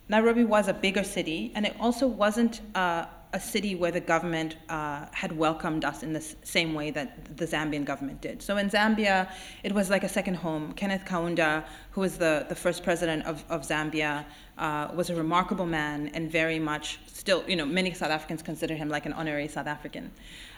Nairobi 0.09 0.43
was 0.43 0.69
a 0.69 0.73
bigger 0.73 1.05
city, 1.05 1.53
and 1.55 1.67
it 1.67 1.77
also 1.79 2.07
wasn't 2.07 2.63
uh, 2.75 3.05
a 3.33 3.41
city 3.41 3.75
where 3.75 3.93
the 3.93 4.01
government 4.01 4.57
uh, 4.69 5.07
had 5.13 5.31
welcomed 5.37 5.85
us 5.85 6.03
in 6.03 6.13
the 6.13 6.21
same 6.43 6.75
way 6.75 6.91
that 6.91 7.37
the 7.37 7.47
Zambian 7.47 7.85
government 7.85 8.21
did. 8.21 8.43
So 8.43 8.57
in 8.57 8.71
Zambia, 8.71 9.31
it 9.63 9.73
was 9.73 9.89
like 9.89 10.03
a 10.03 10.09
second 10.09 10.35
home. 10.35 10.73
Kenneth 10.73 11.05
Kaunda 11.05 11.65
who 11.93 12.01
was 12.01 12.19
the, 12.19 12.47
the 12.49 12.55
first 12.55 12.83
president 12.83 13.25
of, 13.27 13.45
of 13.49 13.63
Zambia, 13.63 14.25
uh, 14.59 14.89
was 14.95 15.11
a 15.11 15.15
remarkable 15.15 15.67
man 15.67 16.11
and 16.15 16.31
very 16.31 16.59
much 16.59 17.01
still, 17.07 17.43
you 17.49 17.57
know, 17.57 17.67
many 17.67 17.93
South 17.93 18.11
Africans 18.11 18.43
consider 18.43 18.75
him 18.75 18.89
like 18.89 19.07
an 19.07 19.13
honorary 19.13 19.49
South 19.49 19.67
African. 19.67 20.11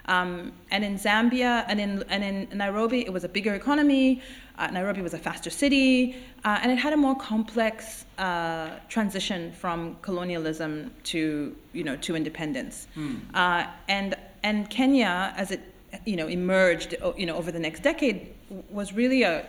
Um, 0.06 0.52
and 0.70 0.84
in 0.84 0.98
Zambia 0.98 1.64
and 1.68 1.80
in, 1.80 2.02
and 2.08 2.24
in 2.24 2.58
Nairobi, 2.58 3.00
it 3.06 3.12
was 3.12 3.24
a 3.24 3.28
bigger 3.28 3.54
economy. 3.54 4.20
Uh, 4.58 4.66
Nairobi 4.68 5.00
was 5.00 5.14
a 5.14 5.18
faster 5.18 5.50
city, 5.50 6.16
uh, 6.44 6.58
and 6.62 6.70
it 6.70 6.76
had 6.76 6.92
a 6.92 6.96
more 6.96 7.16
complex 7.16 8.04
uh, 8.18 8.70
transition 8.88 9.52
from 9.52 9.96
colonialism 10.02 10.92
to, 11.04 11.56
you 11.72 11.84
know, 11.84 11.96
to 11.96 12.16
independence. 12.16 12.88
Mm. 12.96 13.74
and, 13.88 14.14
and 14.42 14.68
Kenya, 14.68 15.32
as 15.36 15.50
it 15.50 15.60
you 16.04 16.16
know, 16.16 16.26
emerged 16.26 16.94
you 17.16 17.26
know, 17.26 17.36
over 17.36 17.52
the 17.52 17.58
next 17.58 17.82
decade, 17.82 18.34
was 18.70 18.92
really 18.92 19.22
a, 19.22 19.46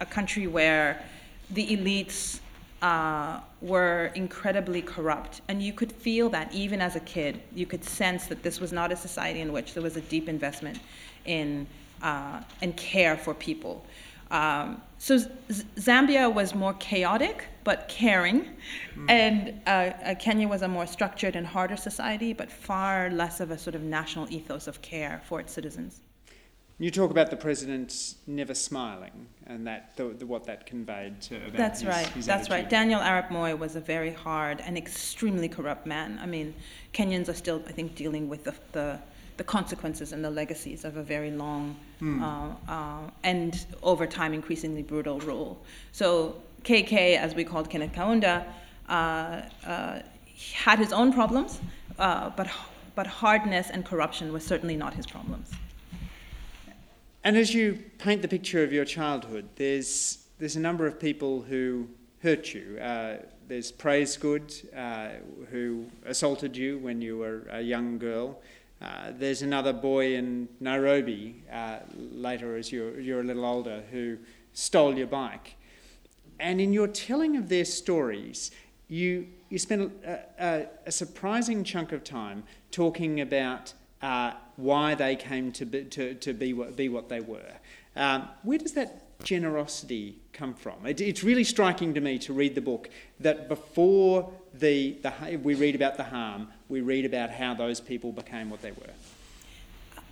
a 0.00 0.06
country 0.06 0.46
where 0.46 1.02
the 1.50 1.76
elites 1.76 2.40
uh, 2.84 3.40
were 3.62 4.12
incredibly 4.14 4.82
corrupt. 4.82 5.40
And 5.48 5.62
you 5.62 5.72
could 5.72 5.90
feel 5.90 6.28
that 6.28 6.52
even 6.52 6.82
as 6.82 6.96
a 6.96 7.00
kid. 7.00 7.40
You 7.54 7.64
could 7.64 7.82
sense 7.82 8.26
that 8.26 8.42
this 8.42 8.60
was 8.60 8.72
not 8.72 8.92
a 8.92 8.96
society 8.96 9.40
in 9.40 9.54
which 9.54 9.72
there 9.72 9.82
was 9.82 9.96
a 9.96 10.02
deep 10.02 10.28
investment 10.28 10.78
in 11.24 11.66
uh, 12.02 12.42
and 12.60 12.76
care 12.76 13.16
for 13.16 13.32
people. 13.32 13.86
Um, 14.30 14.82
so 14.98 15.16
Z- 15.16 15.30
Zambia 15.76 16.32
was 16.32 16.54
more 16.54 16.74
chaotic 16.74 17.46
but 17.62 17.88
caring, 17.88 18.40
mm. 18.94 19.08
and 19.08 19.58
uh, 19.66 19.70
uh, 19.70 20.14
Kenya 20.16 20.46
was 20.46 20.60
a 20.60 20.68
more 20.68 20.86
structured 20.86 21.34
and 21.36 21.46
harder 21.46 21.78
society, 21.78 22.34
but 22.34 22.52
far 22.52 23.10
less 23.10 23.40
of 23.40 23.50
a 23.50 23.56
sort 23.56 23.74
of 23.74 23.82
national 23.82 24.30
ethos 24.30 24.66
of 24.66 24.82
care 24.82 25.22
for 25.24 25.40
its 25.40 25.52
citizens. 25.54 26.02
You 26.78 26.90
talk 26.90 27.12
about 27.12 27.30
the 27.30 27.36
president 27.36 28.16
never 28.26 28.52
smiling, 28.52 29.28
and 29.46 29.64
that 29.66 29.96
the, 29.96 30.08
the, 30.08 30.26
what 30.26 30.44
that 30.46 30.66
conveyed 30.66 31.20
to. 31.22 31.40
That's 31.52 31.80
his, 31.80 31.88
right. 31.88 32.06
His 32.08 32.26
That's 32.26 32.50
right. 32.50 32.68
Daniel 32.68 33.00
Arap 33.00 33.30
Moi 33.30 33.54
was 33.54 33.76
a 33.76 33.80
very 33.80 34.12
hard 34.12 34.60
and 34.60 34.76
extremely 34.76 35.48
corrupt 35.48 35.86
man. 35.86 36.18
I 36.20 36.26
mean, 36.26 36.52
Kenyans 36.92 37.28
are 37.28 37.34
still, 37.34 37.62
I 37.68 37.72
think, 37.72 37.94
dealing 37.94 38.28
with 38.28 38.42
the 38.42 38.54
the, 38.72 38.98
the 39.36 39.44
consequences 39.44 40.12
and 40.12 40.24
the 40.24 40.30
legacies 40.30 40.84
of 40.84 40.96
a 40.96 41.02
very 41.02 41.30
long 41.30 41.76
mm. 42.02 42.20
uh, 42.20 42.72
uh, 42.72 43.10
and 43.22 43.64
over 43.84 44.04
time 44.04 44.34
increasingly 44.34 44.82
brutal 44.82 45.20
rule. 45.20 45.62
So 45.92 46.42
KK, 46.64 47.16
as 47.16 47.36
we 47.36 47.44
called 47.44 47.70
Kenneth 47.70 47.92
Kaunda, 47.92 48.46
uh, 48.88 49.42
uh, 49.64 50.00
had 50.52 50.80
his 50.80 50.92
own 50.92 51.12
problems, 51.12 51.60
uh, 52.00 52.30
but 52.30 52.48
but 52.96 53.06
hardness 53.06 53.70
and 53.70 53.84
corruption 53.84 54.32
were 54.32 54.40
certainly 54.40 54.76
not 54.76 54.94
his 54.94 55.06
problems. 55.06 55.52
And 57.24 57.38
as 57.38 57.54
you 57.54 57.82
paint 57.96 58.20
the 58.20 58.28
picture 58.28 58.62
of 58.62 58.70
your 58.70 58.84
childhood, 58.84 59.48
there's, 59.56 60.26
there's 60.38 60.56
a 60.56 60.60
number 60.60 60.86
of 60.86 61.00
people 61.00 61.40
who 61.40 61.88
hurt 62.22 62.52
you. 62.52 62.78
Uh, 62.78 63.16
there's 63.48 63.72
Praise 63.72 64.18
Good, 64.18 64.52
uh, 64.76 65.08
who 65.50 65.86
assaulted 66.04 66.54
you 66.54 66.78
when 66.78 67.00
you 67.00 67.16
were 67.16 67.46
a 67.50 67.62
young 67.62 67.96
girl. 67.96 68.42
Uh, 68.82 69.12
there's 69.16 69.40
another 69.40 69.72
boy 69.72 70.16
in 70.16 70.50
Nairobi, 70.60 71.42
uh, 71.50 71.78
later 71.96 72.58
as 72.58 72.70
you're, 72.70 73.00
you're 73.00 73.20
a 73.20 73.24
little 73.24 73.46
older, 73.46 73.82
who 73.90 74.18
stole 74.52 74.94
your 74.94 75.06
bike. 75.06 75.56
And 76.38 76.60
in 76.60 76.74
your 76.74 76.88
telling 76.88 77.38
of 77.38 77.48
their 77.48 77.64
stories, 77.64 78.50
you, 78.88 79.28
you 79.48 79.58
spend 79.58 79.92
a, 80.04 80.20
a, 80.38 80.66
a 80.84 80.92
surprising 80.92 81.64
chunk 81.64 81.92
of 81.92 82.04
time 82.04 82.44
talking 82.70 83.22
about 83.22 83.72
uh, 84.02 84.32
why 84.56 84.94
they 84.94 85.16
came 85.16 85.52
to 85.52 85.64
be, 85.64 85.84
to, 85.84 86.14
to 86.14 86.32
be, 86.32 86.52
what, 86.52 86.76
be 86.76 86.88
what 86.88 87.08
they 87.08 87.20
were. 87.20 87.52
Um, 87.96 88.28
where 88.42 88.58
does 88.58 88.72
that 88.72 89.22
generosity 89.22 90.18
come 90.32 90.54
from? 90.54 90.86
It, 90.86 91.00
it's 91.00 91.24
really 91.24 91.44
striking 91.44 91.94
to 91.94 92.00
me 92.00 92.18
to 92.20 92.32
read 92.32 92.54
the 92.54 92.60
book 92.60 92.90
that 93.20 93.48
before 93.48 94.32
the, 94.54 94.96
the, 95.02 95.38
we 95.42 95.54
read 95.54 95.74
about 95.74 95.96
the 95.96 96.04
harm, 96.04 96.48
we 96.68 96.80
read 96.80 97.04
about 97.04 97.30
how 97.30 97.54
those 97.54 97.80
people 97.80 98.12
became 98.12 98.50
what 98.50 98.62
they 98.62 98.72
were. 98.72 98.92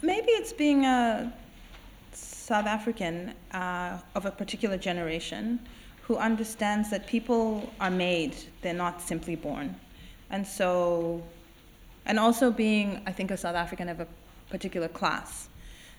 Maybe 0.03 0.33
it's 0.33 0.53
being 0.53 0.85
a 0.85 1.33
South 2.13 2.67
African 2.67 3.35
uh, 3.53 3.99
of 4.15 4.27
a 4.27 4.31
particular 4.31 4.77
generation 4.77 5.61
who 6.03 6.17
understands 6.17 6.91
that 6.91 7.07
people 7.07 7.73
are 7.81 7.91
made, 7.91 8.35
they're 8.61 8.75
not 8.75 9.01
simply 9.01 9.37
born. 9.37 9.77
And 10.31 10.45
so 10.45 11.23
and 12.07 12.19
also 12.19 12.51
being, 12.51 13.01
I 13.07 13.13
think, 13.13 13.31
a 13.31 13.37
South 13.37 13.55
African 13.55 13.89
of 13.89 14.01
a 14.01 14.07
particular 14.57 14.89
class. 15.01 15.49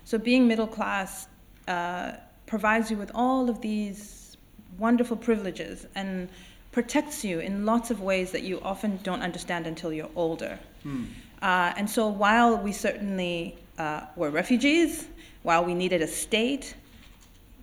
So 0.06 0.18
being 0.18 0.48
middle 0.48 0.72
class 0.78 1.28
uh, 1.68 2.14
provides 2.46 2.92
you 2.92 2.98
with 3.04 3.12
all 3.14 3.50
of 3.50 3.58
these 3.70 4.38
wonderful 4.78 5.18
privileges 5.18 5.88
and 5.96 6.30
protects 6.72 7.18
you 7.28 7.40
in 7.40 7.66
lots 7.66 7.92
of 7.92 7.98
ways 8.02 8.32
that 8.32 8.44
you 8.44 8.56
often 8.62 8.92
don't 9.04 9.24
understand 9.30 9.68
until 9.68 9.92
you're 9.98 10.16
older. 10.16 10.54
Hmm. 10.84 11.04
Uh, 11.42 11.74
and 11.78 11.90
so 11.90 12.08
while 12.08 12.54
we 12.58 12.72
certainly 12.72 13.36
uh, 13.78 14.02
were 14.16 14.32
refugees, 14.42 15.08
while 15.44 15.64
we 15.70 15.74
needed 15.74 16.02
a 16.02 16.08
state, 16.08 16.76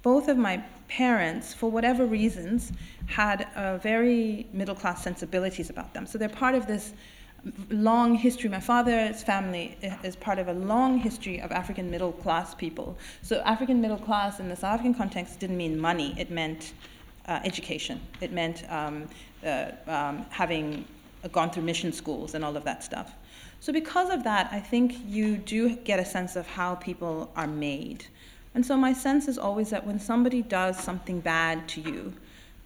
both 0.02 0.28
of 0.28 0.36
my 0.36 0.62
parents, 0.88 1.54
for 1.54 1.70
whatever 1.70 2.04
reasons, 2.20 2.72
had 3.06 3.38
very 3.82 4.46
middle 4.52 4.74
class 4.74 4.98
sensibilities 5.02 5.70
about 5.70 5.90
them. 5.94 6.04
So 6.06 6.18
they're 6.18 6.28
part 6.44 6.54
of 6.54 6.66
this 6.66 6.92
long 7.70 8.14
history. 8.14 8.48
My 8.50 8.60
father's 8.60 9.22
family 9.22 9.76
is 10.02 10.16
part 10.16 10.38
of 10.38 10.48
a 10.48 10.52
long 10.52 10.98
history 10.98 11.40
of 11.40 11.52
African 11.52 11.90
middle 11.90 12.12
class 12.12 12.54
people. 12.54 12.96
So, 13.22 13.40
African 13.40 13.80
middle 13.80 13.96
class 13.98 14.40
in 14.40 14.48
the 14.48 14.56
South 14.56 14.74
African 14.74 14.94
context 14.94 15.40
didn't 15.40 15.56
mean 15.56 15.78
money, 15.78 16.14
it 16.18 16.30
meant 16.30 16.72
uh, 17.26 17.40
education. 17.44 18.00
It 18.20 18.32
meant 18.32 18.70
um, 18.70 19.08
uh, 19.44 19.70
um, 19.86 20.26
having 20.30 20.84
gone 21.32 21.50
through 21.50 21.64
mission 21.64 21.92
schools 21.92 22.34
and 22.34 22.44
all 22.44 22.56
of 22.56 22.64
that 22.64 22.82
stuff. 22.82 23.14
So, 23.60 23.72
because 23.72 24.10
of 24.10 24.24
that, 24.24 24.48
I 24.52 24.60
think 24.60 24.96
you 25.06 25.36
do 25.36 25.76
get 25.76 25.98
a 25.98 26.04
sense 26.04 26.36
of 26.36 26.46
how 26.46 26.74
people 26.76 27.30
are 27.36 27.46
made. 27.46 28.06
And 28.54 28.64
so, 28.64 28.76
my 28.76 28.92
sense 28.92 29.28
is 29.28 29.38
always 29.38 29.70
that 29.70 29.86
when 29.86 29.98
somebody 29.98 30.42
does 30.42 30.78
something 30.78 31.20
bad 31.20 31.68
to 31.70 31.80
you, 31.80 32.12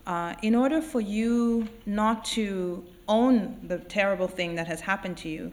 uh, 0.07 0.35
in 0.43 0.55
order 0.55 0.83
for 0.83 1.01
you 1.01 1.69
not 1.87 2.25
to 2.25 2.85
own 3.09 3.59
the 3.65 3.79
terrible 3.79 4.29
thing 4.29 4.55
that 4.55 4.67
has 4.67 4.81
happened 4.81 5.17
to 5.19 5.29
you, 5.29 5.53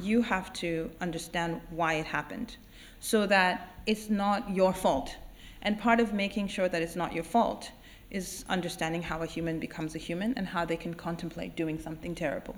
you 0.00 0.22
have 0.22 0.52
to 0.54 0.90
understand 1.00 1.60
why 1.70 1.94
it 1.94 2.06
happened 2.06 2.56
so 3.00 3.26
that 3.26 3.74
it's 3.86 4.10
not 4.10 4.50
your 4.50 4.72
fault. 4.72 5.14
And 5.62 5.78
part 5.78 6.00
of 6.00 6.12
making 6.12 6.48
sure 6.48 6.68
that 6.68 6.82
it's 6.82 6.96
not 6.96 7.12
your 7.12 7.24
fault 7.24 7.70
is 8.10 8.44
understanding 8.48 9.02
how 9.02 9.22
a 9.22 9.26
human 9.26 9.58
becomes 9.58 9.94
a 9.94 9.98
human 9.98 10.34
and 10.36 10.46
how 10.46 10.64
they 10.64 10.76
can 10.76 10.94
contemplate 10.94 11.56
doing 11.56 11.78
something 11.78 12.14
terrible. 12.14 12.56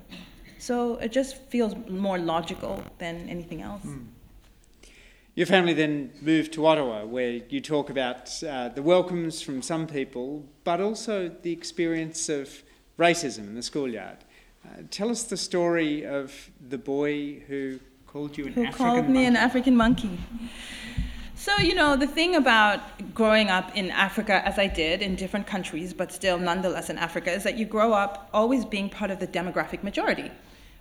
So 0.59 0.95
it 0.95 1.11
just 1.11 1.37
feels 1.49 1.75
more 1.89 2.17
logical 2.17 2.83
than 2.97 3.27
anything 3.29 3.61
else. 3.61 3.83
Mm. 3.83 4.07
Your 5.35 5.47
family 5.47 5.73
then 5.73 6.11
moved 6.21 6.51
to 6.53 6.65
Ottawa, 6.65 7.05
where 7.05 7.39
you 7.47 7.61
talk 7.61 7.89
about 7.89 8.31
uh, 8.43 8.69
the 8.69 8.81
welcomes 8.81 9.41
from 9.41 9.61
some 9.61 9.87
people, 9.87 10.43
but 10.65 10.81
also 10.81 11.29
the 11.29 11.53
experience 11.53 12.27
of 12.27 12.61
racism 12.97 13.39
in 13.39 13.55
the 13.55 13.61
schoolyard. 13.61 14.17
Uh, 14.69 14.81
tell 14.91 15.09
us 15.09 15.23
the 15.23 15.37
story 15.37 16.05
of 16.05 16.51
the 16.69 16.77
boy 16.77 17.39
who 17.47 17.79
called 18.07 18.37
you 18.37 18.47
an 18.47 18.53
who 18.53 18.65
African 18.65 18.85
called 18.85 19.07
me 19.07 19.13
monkey. 19.13 19.25
an 19.25 19.35
African 19.35 19.75
monkey. 19.75 20.19
So, 21.35 21.55
you 21.57 21.73
know, 21.73 21.95
the 21.95 22.05
thing 22.05 22.35
about 22.35 22.81
growing 23.15 23.49
up 23.49 23.75
in 23.75 23.89
Africa, 23.91 24.45
as 24.45 24.59
I 24.59 24.67
did 24.67 25.01
in 25.01 25.15
different 25.15 25.47
countries, 25.47 25.93
but 25.93 26.11
still 26.11 26.37
nonetheless 26.37 26.89
in 26.89 26.97
Africa, 26.97 27.31
is 27.31 27.43
that 27.43 27.57
you 27.57 27.65
grow 27.65 27.93
up 27.93 28.29
always 28.33 28.65
being 28.65 28.89
part 28.89 29.09
of 29.09 29.19
the 29.19 29.27
demographic 29.27 29.81
majority, 29.81 30.29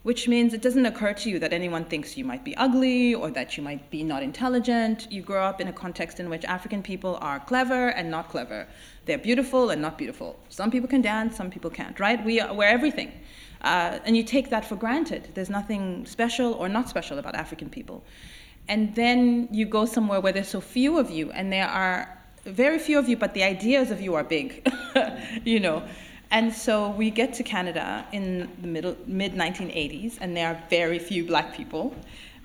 which 0.03 0.27
means 0.27 0.53
it 0.53 0.61
doesn't 0.61 0.85
occur 0.85 1.13
to 1.15 1.31
you 1.31 1.39
that 1.39 1.53
anyone 1.53 1.85
thinks 1.85 2.17
you 2.17 2.25
might 2.25 2.45
be 2.45 2.57
ugly 2.57 3.15
or 3.15 3.31
that 3.31 3.57
you 3.57 3.63
might 3.63 3.89
be 3.89 4.03
not 4.03 4.23
intelligent. 4.23 5.11
You 5.13 5.23
grow 5.23 5.45
up 5.45 5.61
in 5.61 5.69
a 5.69 5.73
context 5.73 6.19
in 6.19 6.29
which 6.29 6.45
African 6.45 6.83
people 6.83 7.19
are 7.21 7.39
clever 7.39 7.91
and 7.91 8.11
not 8.11 8.29
clever. 8.29 8.67
They're 9.07 9.17
beautiful 9.17 9.71
and 9.71 9.81
not 9.81 9.97
beautiful. 9.97 10.39
Some 10.49 10.73
people 10.73 10.89
can 10.89 11.01
dance, 11.01 11.37
some 11.37 11.51
people 11.51 11.71
can't, 11.71 11.99
right? 12.01 12.23
We 12.25 12.41
are, 12.41 12.53
we're 12.53 12.65
everything. 12.65 13.13
Uh, 13.63 13.99
and 14.05 14.17
you 14.17 14.23
take 14.23 14.51
that 14.51 14.65
for 14.65 14.77
granted. 14.77 15.29
There's 15.35 15.51
nothing 15.51 16.07
special 16.07 16.53
or 16.55 16.69
not 16.69 16.89
special 16.89 17.19
about 17.19 17.35
African 17.35 17.69
people. 17.69 18.05
And 18.69 18.95
then 18.95 19.49
you 19.51 19.67
go 19.67 19.85
somewhere 19.87 20.21
where 20.21 20.33
there's 20.33 20.49
so 20.49 20.61
few 20.61 20.99
of 20.99 21.11
you, 21.11 21.31
and 21.33 21.53
there 21.53 21.67
are 21.67 22.19
very 22.45 22.79
few 22.79 22.99
of 22.99 23.09
you, 23.09 23.17
but 23.17 23.35
the 23.35 23.43
ideas 23.43 23.91
of 23.91 24.01
you 24.01 24.15
are 24.15 24.25
big, 24.25 24.71
you 25.45 25.61
know. 25.61 25.83
And 26.31 26.53
so 26.53 26.91
we 26.91 27.11
get 27.11 27.33
to 27.35 27.43
Canada 27.43 28.05
in 28.13 28.51
the 28.61 28.69
middle, 28.69 28.97
mid 29.07 29.33
1980s, 29.33 30.19
and 30.21 30.37
there 30.37 30.49
are 30.49 30.63
very 30.69 30.99
few 30.99 31.25
black 31.25 31.55
people. 31.55 31.95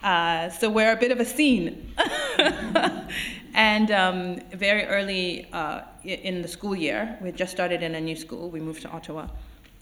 Uh, 0.02 0.50
so 0.50 0.70
we're 0.70 0.92
a 0.92 0.98
bit 0.98 1.12
of 1.12 1.20
a 1.20 1.26
scene. 1.26 1.94
and 3.54 3.92
um, 3.92 4.40
very 4.52 4.86
early 4.86 5.48
uh, 5.54 5.82
in 6.04 6.42
the 6.42 6.48
school 6.48 6.76
year, 6.76 7.18
we 7.22 7.28
had 7.28 7.38
just 7.38 7.52
started 7.52 7.84
in 7.84 7.96
a 7.96 8.02
new 8.02 8.16
school. 8.16 8.50
We 8.50 8.60
moved 8.60 8.82
to 8.84 8.90
Ottawa. 8.90 9.28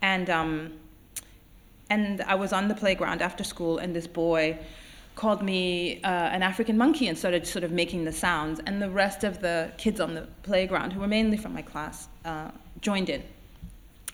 And 0.01 0.29
um, 0.29 0.73
and 1.91 2.21
I 2.21 2.35
was 2.35 2.53
on 2.53 2.69
the 2.69 2.73
playground 2.73 3.21
after 3.21 3.43
school, 3.43 3.77
and 3.77 3.93
this 3.93 4.07
boy 4.07 4.57
called 5.15 5.43
me 5.43 6.01
uh, 6.03 6.07
an 6.07 6.41
African 6.41 6.77
monkey 6.77 7.09
and 7.09 7.17
started 7.17 7.45
sort 7.45 7.65
of 7.65 7.71
making 7.71 8.05
the 8.05 8.13
sounds. 8.13 8.61
And 8.65 8.81
the 8.81 8.89
rest 8.89 9.25
of 9.25 9.41
the 9.41 9.69
kids 9.77 9.99
on 9.99 10.13
the 10.13 10.25
playground, 10.43 10.93
who 10.93 11.01
were 11.01 11.07
mainly 11.19 11.35
from 11.35 11.53
my 11.53 11.61
class, 11.61 12.07
uh, 12.23 12.51
joined 12.79 13.09
in. 13.09 13.21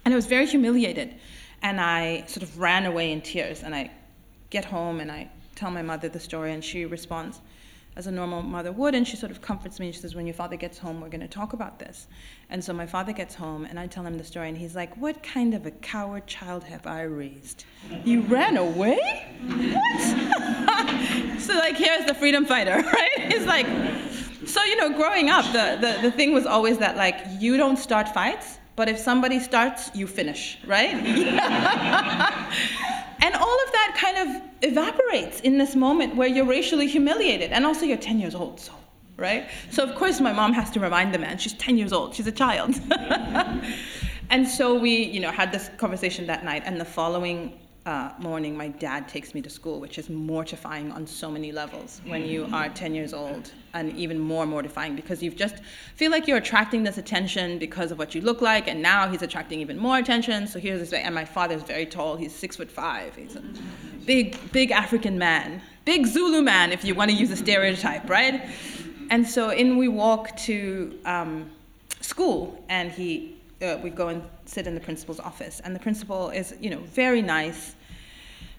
And 0.03 0.13
I 0.13 0.15
was 0.15 0.25
very 0.25 0.47
humiliated. 0.47 1.15
And 1.61 1.79
I 1.79 2.23
sort 2.25 2.41
of 2.41 2.59
ran 2.59 2.87
away 2.87 3.11
in 3.11 3.21
tears. 3.21 3.61
And 3.61 3.75
I 3.75 3.91
get 4.49 4.65
home 4.65 4.99
and 4.99 5.11
I 5.11 5.29
tell 5.53 5.69
my 5.69 5.83
mother 5.83 6.09
the 6.09 6.19
story, 6.19 6.53
and 6.53 6.63
she 6.63 6.85
responds 6.85 7.41
as 7.97 8.05
a 8.05 8.11
normal 8.11 8.43
mother 8.43 8.71
would, 8.71 8.93
and 8.93 9.07
she 9.07 9.17
sort 9.17 9.31
of 9.31 9.41
comforts 9.41 9.79
me. 9.79 9.91
She 9.91 9.99
says, 9.99 10.13
When 10.13 10.27
your 10.27 10.35
father 10.35 10.55
gets 10.55 10.77
home, 10.77 11.01
we're 11.01 11.09
going 11.09 11.21
to 11.21 11.27
talk 11.27 11.53
about 11.53 11.79
this. 11.79 12.07
And 12.51 12.63
so 12.63 12.71
my 12.71 12.85
father 12.85 13.11
gets 13.11 13.33
home, 13.33 13.65
and 13.65 13.79
I 13.79 13.87
tell 13.87 14.05
him 14.05 14.19
the 14.19 14.23
story, 14.23 14.49
and 14.49 14.57
he's 14.57 14.75
like, 14.75 14.95
What 14.97 15.23
kind 15.23 15.55
of 15.55 15.65
a 15.65 15.71
coward 15.71 16.27
child 16.27 16.63
have 16.65 16.85
I 16.85 17.01
raised? 17.01 17.65
You 18.05 18.21
ran 18.21 18.55
away? 18.55 19.25
What? 19.47 20.01
so, 21.39 21.55
like, 21.55 21.75
here's 21.75 22.05
the 22.05 22.13
freedom 22.13 22.45
fighter, 22.45 22.75
right? 22.85 23.31
He's 23.31 23.45
like, 23.45 23.65
So, 24.45 24.63
you 24.63 24.77
know, 24.77 24.95
growing 24.95 25.31
up, 25.31 25.45
the, 25.45 25.79
the, 25.81 26.01
the 26.03 26.11
thing 26.11 26.33
was 26.33 26.45
always 26.45 26.77
that, 26.77 26.97
like, 26.97 27.15
you 27.39 27.57
don't 27.57 27.77
start 27.77 28.09
fights, 28.09 28.59
but 28.75 28.87
if 28.87 28.99
somebody 28.99 29.39
starts, 29.39 29.89
you 29.95 30.05
finish, 30.05 30.59
right? 30.67 30.93
and 33.21 33.35
all 33.35 33.63
of 33.65 33.71
that 33.71 33.97
kind 33.97 34.17
of 34.29 34.41
evaporates 34.61 35.39
in 35.41 35.57
this 35.57 35.75
moment 35.75 36.15
where 36.15 36.27
you're 36.27 36.45
racially 36.45 36.87
humiliated. 36.87 37.51
And 37.51 37.65
also 37.65 37.85
you're 37.85 37.97
10 37.97 38.19
years 38.19 38.35
old 38.35 38.59
so 38.59 38.73
right? 39.17 39.49
So 39.71 39.83
of 39.83 39.95
course 39.95 40.19
my 40.19 40.31
mom 40.31 40.53
has 40.53 40.69
to 40.71 40.79
remind 40.79 41.11
the 41.11 41.17
man 41.17 41.39
she's 41.39 41.53
10 41.53 41.77
years 41.77 41.91
old. 41.91 42.13
She's 42.13 42.27
a 42.27 42.31
child. 42.31 42.75
And 44.29 44.47
so 44.47 44.77
we 44.77 45.03
you 45.05 45.19
know 45.19 45.31
had 45.31 45.51
this 45.51 45.69
conversation 45.77 46.27
that 46.27 46.43
night 46.43 46.63
and 46.65 46.79
the 46.79 46.85
following 46.85 47.59
uh, 47.87 48.11
morning, 48.19 48.57
my 48.57 48.67
dad 48.67 49.07
takes 49.07 49.33
me 49.33 49.41
to 49.41 49.49
school, 49.49 49.79
which 49.79 49.97
is 49.97 50.09
mortifying 50.09 50.91
on 50.91 51.07
so 51.07 51.31
many 51.31 51.53
levels 51.53 52.01
when 52.05 52.25
you 52.25 52.45
are 52.51 52.67
10 52.67 52.93
years 52.93 53.13
old, 53.13 53.53
and 53.73 53.95
even 53.95 54.19
more 54.19 54.45
mortifying 54.45 54.93
because 54.93 55.23
you 55.23 55.31
just 55.31 55.63
feel 55.95 56.11
like 56.11 56.27
you're 56.27 56.37
attracting 56.37 56.83
this 56.83 56.97
attention 56.97 57.57
because 57.57 57.89
of 57.89 57.97
what 57.97 58.13
you 58.13 58.19
look 58.19 58.41
like, 58.41 58.67
and 58.67 58.81
now 58.81 59.07
he's 59.07 59.21
attracting 59.21 59.61
even 59.61 59.77
more 59.77 59.97
attention. 59.97 60.47
So 60.47 60.59
here's 60.59 60.81
this, 60.81 60.91
and 60.91 61.15
my 61.15 61.23
father's 61.23 61.63
very 61.63 61.85
tall. 61.85 62.17
He's 62.17 62.35
six 62.35 62.57
foot 62.57 62.69
five. 62.69 63.15
He's 63.15 63.37
a 63.37 63.43
big, 64.05 64.51
big 64.51 64.71
African 64.71 65.17
man, 65.17 65.61
big 65.85 66.07
Zulu 66.07 66.41
man, 66.41 66.73
if 66.73 66.83
you 66.83 66.93
want 66.93 67.09
to 67.09 67.15
use 67.15 67.31
a 67.31 67.37
stereotype, 67.37 68.09
right? 68.09 68.49
And 69.09 69.25
so 69.25 69.51
in 69.51 69.77
we 69.77 69.87
walk 69.87 70.35
to 70.39 70.99
um, 71.05 71.49
school, 72.01 72.61
and 72.67 72.91
he 72.91 73.37
uh, 73.61 73.77
we 73.83 73.89
go 73.89 74.09
and 74.09 74.23
sit 74.45 74.67
in 74.67 74.75
the 74.75 74.81
principal's 74.81 75.19
office. 75.19 75.59
And 75.61 75.75
the 75.75 75.79
principal 75.79 76.29
is, 76.29 76.55
you 76.59 76.69
know, 76.69 76.79
very 76.79 77.21
nice. 77.21 77.75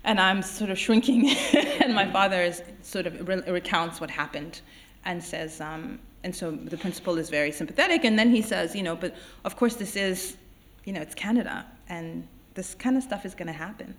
And 0.05 0.21
I'm 0.21 0.43
sort 0.43 0.71
of 0.71 0.79
shrinking. 0.79 1.31
and 1.81 1.95
my 1.95 2.11
father 2.11 2.43
is 2.43 2.63
sort 2.83 3.07
of 3.07 3.29
re- 3.29 3.43
recounts 3.49 4.01
what 4.01 4.11
happened 4.11 4.61
and 5.05 5.23
says, 5.23 5.61
um, 5.61 5.99
and 6.25 6.35
so 6.35 6.51
the 6.51 6.77
principal 6.77 7.19
is 7.19 7.31
very 7.31 7.53
sympathetic. 7.53 8.05
And 8.05 8.19
then 8.19 8.31
he 8.31 8.43
says, 8.43 8.75
you 8.75 8.83
know, 8.83 8.97
but 8.97 9.15
of 9.45 9.57
course 9.57 9.77
this 9.77 9.97
is, 9.97 10.37
you 10.85 10.93
know, 10.93 11.01
it's 11.01 11.15
Canada. 11.15 11.67
And 11.89 12.27
this 12.55 12.75
kind 12.75 12.97
of 12.97 13.03
stuff 13.03 13.25
is 13.25 13.35
going 13.35 13.47
to 13.47 13.53
happen. 13.53 13.95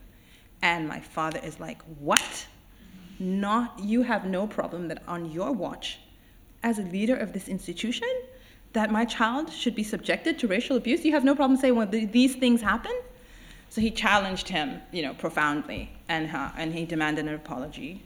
And 0.62 0.88
my 0.88 1.00
father 1.00 1.40
is 1.44 1.60
like, 1.60 1.82
what? 2.00 2.48
Not, 3.20 3.80
you 3.80 4.04
have 4.04 4.26
no 4.26 4.48
problem 4.48 4.88
that 4.90 5.04
on 5.08 5.32
your 5.32 5.52
watch, 5.52 6.00
as 6.64 6.80
a 6.80 6.84
leader 6.84 7.16
of 7.16 7.32
this 7.32 7.48
institution, 7.48 8.08
that 8.74 8.92
my 8.92 9.06
child 9.06 9.52
should 9.52 9.76
be 9.76 9.84
subjected 9.84 10.38
to 10.40 10.48
racial 10.48 10.78
abuse? 10.78 11.04
You 11.04 11.14
have 11.14 11.24
no 11.24 11.36
problem 11.36 11.60
saying, 11.60 11.76
well, 11.76 11.88
th- 11.88 12.12
these 12.12 12.36
things 12.36 12.62
happen? 12.62 12.92
So 13.70 13.82
he 13.82 13.92
challenged 13.92 14.48
him, 14.48 14.82
you 14.92 15.02
know, 15.02 15.14
profoundly, 15.14 15.92
and, 16.08 16.30
uh, 16.34 16.50
and 16.58 16.74
he 16.74 16.86
demanded 16.86 17.28
an 17.28 17.36
apology. 17.36 18.04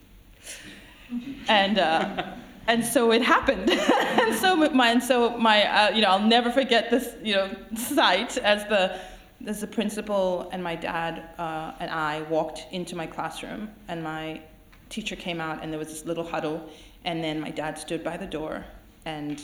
and, 1.47 1.79
uh, 1.79 2.35
and 2.67 2.85
so 2.85 3.11
it 3.11 3.21
happened. 3.21 3.69
and 3.71 4.35
so 4.35 4.55
my, 4.55 4.89
and 4.89 5.03
so 5.03 5.37
my 5.37 5.63
uh, 5.63 5.91
you 5.91 6.01
know, 6.01 6.09
I'll 6.09 6.19
never 6.19 6.51
forget 6.51 6.89
this, 6.89 7.15
you 7.23 7.35
know, 7.35 7.55
sight 7.75 8.37
as 8.37 8.65
the, 8.65 8.99
as 9.45 9.61
the 9.61 9.67
principal 9.67 10.49
and 10.51 10.63
my 10.63 10.75
dad 10.75 11.29
uh, 11.37 11.73
and 11.79 11.91
I 11.91 12.21
walked 12.23 12.65
into 12.71 12.95
my 12.95 13.05
classroom, 13.05 13.69
and 13.87 14.03
my 14.03 14.41
teacher 14.89 15.15
came 15.15 15.41
out, 15.41 15.63
and 15.63 15.71
there 15.71 15.79
was 15.79 15.89
this 15.89 16.05
little 16.05 16.23
huddle, 16.23 16.69
and 17.05 17.23
then 17.23 17.39
my 17.39 17.49
dad 17.49 17.77
stood 17.77 18.03
by 18.03 18.15
the 18.17 18.27
door, 18.27 18.63
and 19.05 19.41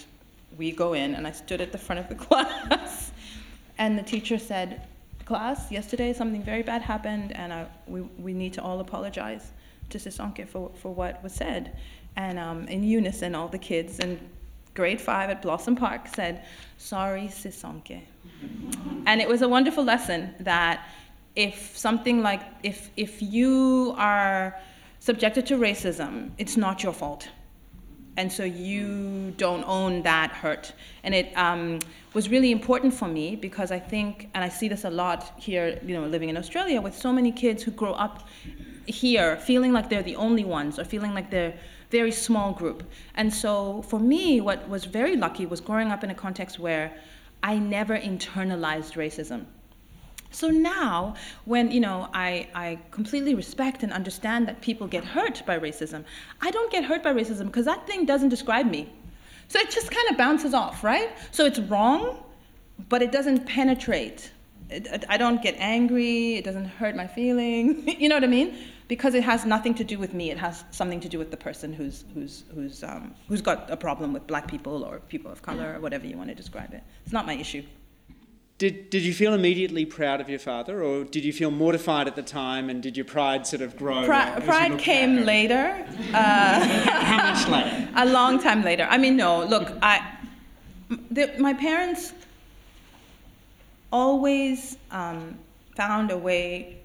we 0.57 0.71
go 0.71 0.93
in, 0.93 1.15
and 1.15 1.25
I 1.27 1.31
stood 1.31 1.61
at 1.61 1.71
the 1.71 1.77
front 1.77 1.99
of 1.99 2.09
the 2.09 2.15
class, 2.25 3.11
and 3.77 3.97
the 3.97 4.03
teacher 4.03 4.37
said, 4.37 4.81
Class, 5.25 5.71
yesterday 5.71 6.11
something 6.11 6.41
very 6.41 6.63
bad 6.63 6.81
happened, 6.81 7.35
and 7.35 7.53
I, 7.53 7.67
we, 7.85 8.01
we 8.01 8.33
need 8.33 8.53
to 8.53 8.63
all 8.63 8.79
apologize 8.79 9.51
to 9.91 9.99
Sisonke 9.99 10.47
for, 10.47 10.71
for 10.75 10.93
what 10.93 11.21
was 11.21 11.33
said. 11.33 11.77
And 12.15 12.39
um, 12.39 12.67
in 12.67 12.83
unison, 12.83 13.35
all 13.35 13.47
the 13.47 13.59
kids 13.59 13.99
in 13.99 14.19
grade 14.73 14.99
five 14.99 15.29
at 15.29 15.41
Blossom 15.41 15.75
Park 15.75 16.07
said, 16.07 16.45
Sorry, 16.77 17.27
Sisonke. 17.27 18.01
and 19.05 19.21
it 19.21 19.27
was 19.27 19.41
a 19.43 19.47
wonderful 19.47 19.83
lesson 19.83 20.33
that 20.39 20.87
if 21.35 21.77
something 21.77 22.23
like, 22.23 22.41
if, 22.63 22.89
if 22.97 23.21
you 23.21 23.93
are 23.97 24.59
subjected 24.99 25.45
to 25.45 25.57
racism, 25.57 26.31
it's 26.37 26.57
not 26.57 26.83
your 26.83 26.93
fault 26.93 27.29
and 28.19 28.29
so 28.29 28.43
you 28.43 29.31
don't 29.37 29.63
own 29.65 30.01
that 30.03 30.29
hurt. 30.31 30.73
And 31.05 31.15
it 31.15 31.31
um, 31.37 31.79
was 32.13 32.27
really 32.29 32.51
important 32.51 32.93
for 32.93 33.07
me 33.07 33.37
because 33.37 33.71
I 33.71 33.79
think, 33.79 34.29
and 34.33 34.43
I 34.43 34.49
see 34.49 34.67
this 34.67 34.83
a 34.83 34.89
lot 34.89 35.31
here, 35.37 35.79
you 35.85 35.93
know, 35.95 36.05
living 36.05 36.27
in 36.27 36.35
Australia, 36.35 36.81
with 36.81 36.95
so 36.95 37.13
many 37.13 37.31
kids 37.31 37.63
who 37.63 37.71
grow 37.71 37.93
up 37.93 38.27
here 38.85 39.37
feeling 39.37 39.71
like 39.71 39.87
they're 39.89 40.03
the 40.03 40.17
only 40.17 40.43
ones 40.43 40.77
or 40.77 40.83
feeling 40.83 41.13
like 41.13 41.31
they're 41.31 41.53
very 41.91 42.11
small 42.11 42.51
group. 42.51 42.83
And 43.15 43.33
so 43.33 43.83
for 43.83 44.01
me, 44.01 44.41
what 44.41 44.67
was 44.67 44.83
very 44.83 45.15
lucky 45.15 45.45
was 45.45 45.61
growing 45.61 45.89
up 45.89 46.03
in 46.03 46.09
a 46.09 46.15
context 46.25 46.59
where 46.59 46.91
I 47.41 47.57
never 47.57 47.97
internalized 47.97 48.93
racism. 49.03 49.45
So 50.31 50.49
now, 50.49 51.15
when 51.45 51.71
you 51.71 51.79
know, 51.79 52.09
I, 52.13 52.47
I 52.53 52.79
completely 52.91 53.33
respect 53.35 53.83
and 53.83 53.91
understand 53.91 54.47
that 54.47 54.61
people 54.61 54.87
get 54.87 55.03
hurt 55.03 55.43
by 55.45 55.57
racism, 55.59 56.03
I 56.41 56.51
don't 56.51 56.71
get 56.71 56.83
hurt 56.83 57.03
by 57.03 57.13
racism 57.13 57.45
because 57.45 57.65
that 57.65 57.87
thing 57.87 58.05
doesn't 58.05 58.29
describe 58.29 58.69
me. 58.69 58.91
So 59.47 59.59
it 59.59 59.71
just 59.71 59.89
kind 59.89 60.07
of 60.09 60.17
bounces 60.17 60.53
off, 60.53 60.83
right? 60.83 61.09
So 61.31 61.45
it's 61.45 61.59
wrong, 61.59 62.23
but 62.87 63.01
it 63.01 63.11
doesn't 63.11 63.47
penetrate. 63.47 64.31
It, 64.69 65.03
I 65.09 65.17
don't 65.17 65.41
get 65.41 65.55
angry, 65.57 66.35
it 66.35 66.45
doesn't 66.45 66.65
hurt 66.65 66.95
my 66.95 67.07
feelings, 67.07 67.83
you 67.99 68.07
know 68.07 68.15
what 68.15 68.23
I 68.23 68.27
mean? 68.27 68.55
Because 68.87 69.15
it 69.15 69.23
has 69.23 69.45
nothing 69.45 69.73
to 69.75 69.83
do 69.83 69.97
with 69.97 70.13
me, 70.13 70.29
it 70.29 70.37
has 70.37 70.63
something 70.69 70.99
to 70.99 71.09
do 71.09 71.17
with 71.17 71.31
the 71.31 71.37
person 71.37 71.73
who's, 71.73 72.05
who's, 72.13 72.43
who's, 72.53 72.83
um, 72.83 73.15
who's 73.27 73.41
got 73.41 73.69
a 73.71 73.77
problem 73.77 74.13
with 74.13 74.27
black 74.27 74.47
people 74.47 74.83
or 74.83 74.99
people 74.99 75.31
of 75.31 75.41
color 75.41 75.73
or 75.75 75.79
whatever 75.79 76.05
you 76.05 76.15
want 76.15 76.29
to 76.29 76.35
describe 76.35 76.71
it. 76.75 76.83
It's 77.03 77.13
not 77.13 77.25
my 77.25 77.33
issue. 77.33 77.63
Did, 78.59 78.89
did 78.89 79.03
you 79.03 79.13
feel 79.13 79.33
immediately 79.33 79.85
proud 79.85 80.19
of 80.19 80.29
your 80.29 80.37
father, 80.37 80.83
or 80.83 81.05
did 81.05 81.23
you 81.23 81.31
feel 81.31 81.49
mortified 81.49 82.07
at 82.07 82.17
the 82.17 82.21
time, 82.21 82.69
and 82.69 82.83
did 82.83 82.97
your 82.97 83.05
pride 83.05 83.47
sort 83.47 83.61
of 83.61 83.77
grow? 83.77 84.05
Pri- 84.05 84.37
pride 84.41 84.77
came 84.77 85.23
later. 85.23 85.87
Uh, 86.13 86.59
How 86.89 87.31
much 87.31 87.47
later? 87.47 87.87
A 87.95 88.05
long 88.05 88.37
time 88.37 88.61
later. 88.61 88.85
I 88.89 88.97
mean, 88.97 89.15
no. 89.15 89.45
Look, 89.45 89.71
I, 89.81 90.17
the, 91.09 91.33
my 91.39 91.53
parents 91.53 92.11
always 93.93 94.77
um, 94.91 95.39
found 95.77 96.11
a 96.11 96.17
way 96.17 96.79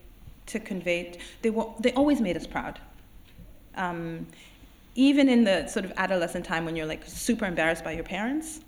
to 0.47 0.61
convey. 0.61 1.19
They 1.43 1.51
were, 1.51 1.67
they 1.81 1.93
always 1.95 2.21
made 2.21 2.37
us 2.37 2.47
proud. 2.47 2.79
Um, 3.75 4.29
even 4.95 5.29
in 5.29 5.43
the 5.43 5.67
sort 5.67 5.85
of 5.85 5.93
adolescent 5.97 6.45
time 6.45 6.65
when 6.65 6.77
you're 6.77 6.87
like 6.87 7.03
super 7.05 7.47
embarrassed 7.47 7.83
by 7.83 7.91
your 7.91 8.05
parents, 8.05 8.61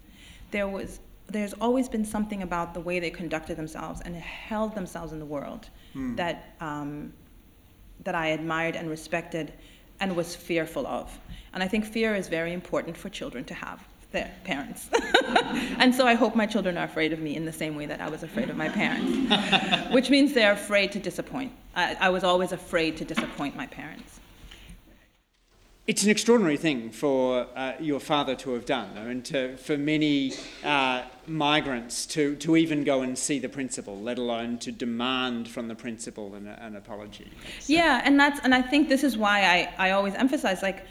there 0.51 0.67
was 0.67 0.99
there's 1.29 1.55
always 1.55 1.89
been 1.89 2.05
something 2.05 2.43
about 2.43 2.75
the 2.75 2.81
way 2.81 3.01
they 3.01 3.11
conducted 3.11 3.57
themselves 3.57 4.01
and 4.03 4.15
held 4.17 4.75
themselves 4.75 5.13
in 5.13 5.19
the 5.19 5.27
world 5.27 5.69
mm. 5.95 6.17
that 6.17 6.55
um, 6.61 7.13
that 8.05 8.15
I 8.15 8.29
admired 8.29 8.77
and 8.77 8.89
respected 8.89 9.53
and 10.01 10.15
was 10.15 10.37
fearful 10.37 10.87
of. 10.87 11.19
And 11.55 11.63
I 11.63 11.69
think 11.69 11.85
fear 11.85 12.15
is 12.15 12.29
very 12.29 12.53
important 12.53 12.97
for 12.97 13.09
children 13.09 13.45
to 13.45 13.55
have 13.55 13.87
their 14.13 14.31
parents. 14.45 14.89
and 15.79 15.95
so 15.95 16.07
I 16.07 16.15
hope 16.15 16.37
my 16.37 16.47
children 16.47 16.79
are 16.79 16.85
afraid 16.85 17.13
of 17.13 17.19
me 17.19 17.35
in 17.35 17.45
the 17.45 17.53
same 17.53 17.75
way 17.75 17.87
that 17.87 18.01
I 18.01 18.09
was 18.09 18.23
afraid 18.23 18.51
of 18.51 18.57
my 18.57 18.69
parents, 18.69 19.93
which 19.93 20.11
means 20.11 20.33
they're 20.33 20.53
afraid 20.53 20.93
to 20.93 20.99
disappoint. 20.99 21.53
I, 21.75 21.97
I 22.01 22.09
was 22.11 22.25
always 22.25 22.53
afraid 22.53 22.97
to 22.99 23.05
disappoint 23.05 23.57
my 23.57 23.67
parents. 23.67 24.16
It's 25.87 26.03
an 26.03 26.11
extraordinary 26.11 26.57
thing 26.57 26.91
for 26.91 27.47
uh, 27.55 27.75
your 27.79 28.01
father 28.01 28.35
to 28.37 28.55
have 28.55 28.67
done, 28.67 28.97
and 28.97 29.25
to, 29.27 29.57
for 29.57 29.79
many 29.79 30.33
uh, 30.65 31.05
migrants 31.29 32.07
to, 32.07 32.35
to 32.37 32.57
even 32.57 32.83
go 32.83 33.03
and 33.03 33.17
see 33.17 33.39
the 33.39 33.49
principal, 33.49 34.01
let 34.01 34.19
alone 34.19 34.59
to 34.59 34.73
demand 34.73 35.47
from 35.47 35.69
the 35.69 35.77
principal 35.77 36.35
an, 36.35 36.49
an 36.49 36.75
apology. 36.75 37.31
So. 37.61 37.73
Yeah, 37.73 38.03
and 38.05 38.19
that's 38.19 38.41
and 38.41 38.53
I 38.53 38.63
think 38.63 38.89
this 38.89 39.05
is 39.05 39.17
why 39.17 39.43
I, 39.43 39.89
I 39.89 39.91
always 39.93 40.15
emphasize 40.15 40.61
like 40.61 40.87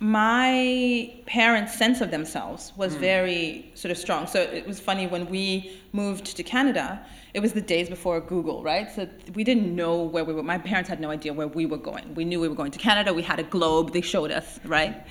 my 0.00 1.12
parents' 1.26 1.76
sense 1.76 2.00
of 2.00 2.10
themselves 2.10 2.72
was 2.74 2.94
mm. 2.94 3.00
very 3.00 3.70
sort 3.74 3.90
of 3.90 3.98
strong. 3.98 4.26
So 4.26 4.40
it 4.40 4.66
was 4.66 4.80
funny 4.80 5.06
when 5.06 5.28
we 5.28 5.78
moved 5.92 6.36
to 6.36 6.42
Canada 6.42 7.04
it 7.38 7.42
was 7.42 7.52
the 7.52 7.60
days 7.60 7.88
before 7.88 8.20
Google, 8.20 8.64
right? 8.64 8.90
So 8.90 9.08
we 9.34 9.44
didn't 9.44 9.74
know 9.74 10.02
where 10.02 10.24
we 10.24 10.34
were. 10.34 10.42
My 10.42 10.58
parents 10.58 10.88
had 10.88 10.98
no 10.98 11.08
idea 11.10 11.32
where 11.32 11.46
we 11.46 11.66
were 11.66 11.78
going. 11.78 12.12
We 12.16 12.24
knew 12.24 12.40
we 12.40 12.48
were 12.48 12.56
going 12.56 12.72
to 12.72 12.80
Canada. 12.80 13.14
We 13.14 13.22
had 13.22 13.38
a 13.38 13.44
globe. 13.44 13.92
They 13.92 14.00
showed 14.00 14.32
us, 14.32 14.58
right? 14.64 15.06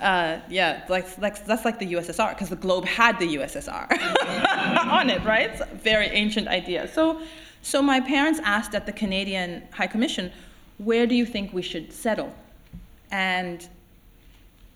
Uh, 0.00 0.38
yeah, 0.48 0.84
like, 0.88 1.06
like 1.18 1.44
that's 1.44 1.64
like 1.64 1.80
the 1.80 1.92
USSR 1.94 2.30
because 2.30 2.48
the 2.48 2.62
globe 2.66 2.84
had 2.84 3.18
the 3.18 3.34
USSR. 3.34 3.90
on 4.98 5.10
it, 5.10 5.24
right? 5.24 5.50
It's 5.50 5.60
a 5.60 5.74
very 5.74 6.06
ancient 6.06 6.46
idea. 6.46 6.86
So, 6.86 7.20
so 7.62 7.82
my 7.82 8.00
parents 8.00 8.38
asked 8.44 8.76
at 8.76 8.86
the 8.86 8.92
Canadian 8.92 9.64
High 9.72 9.88
Commission, 9.88 10.30
where 10.78 11.08
do 11.08 11.16
you 11.16 11.26
think 11.26 11.52
we 11.52 11.62
should 11.62 11.92
settle? 11.92 12.32
And 13.10 13.68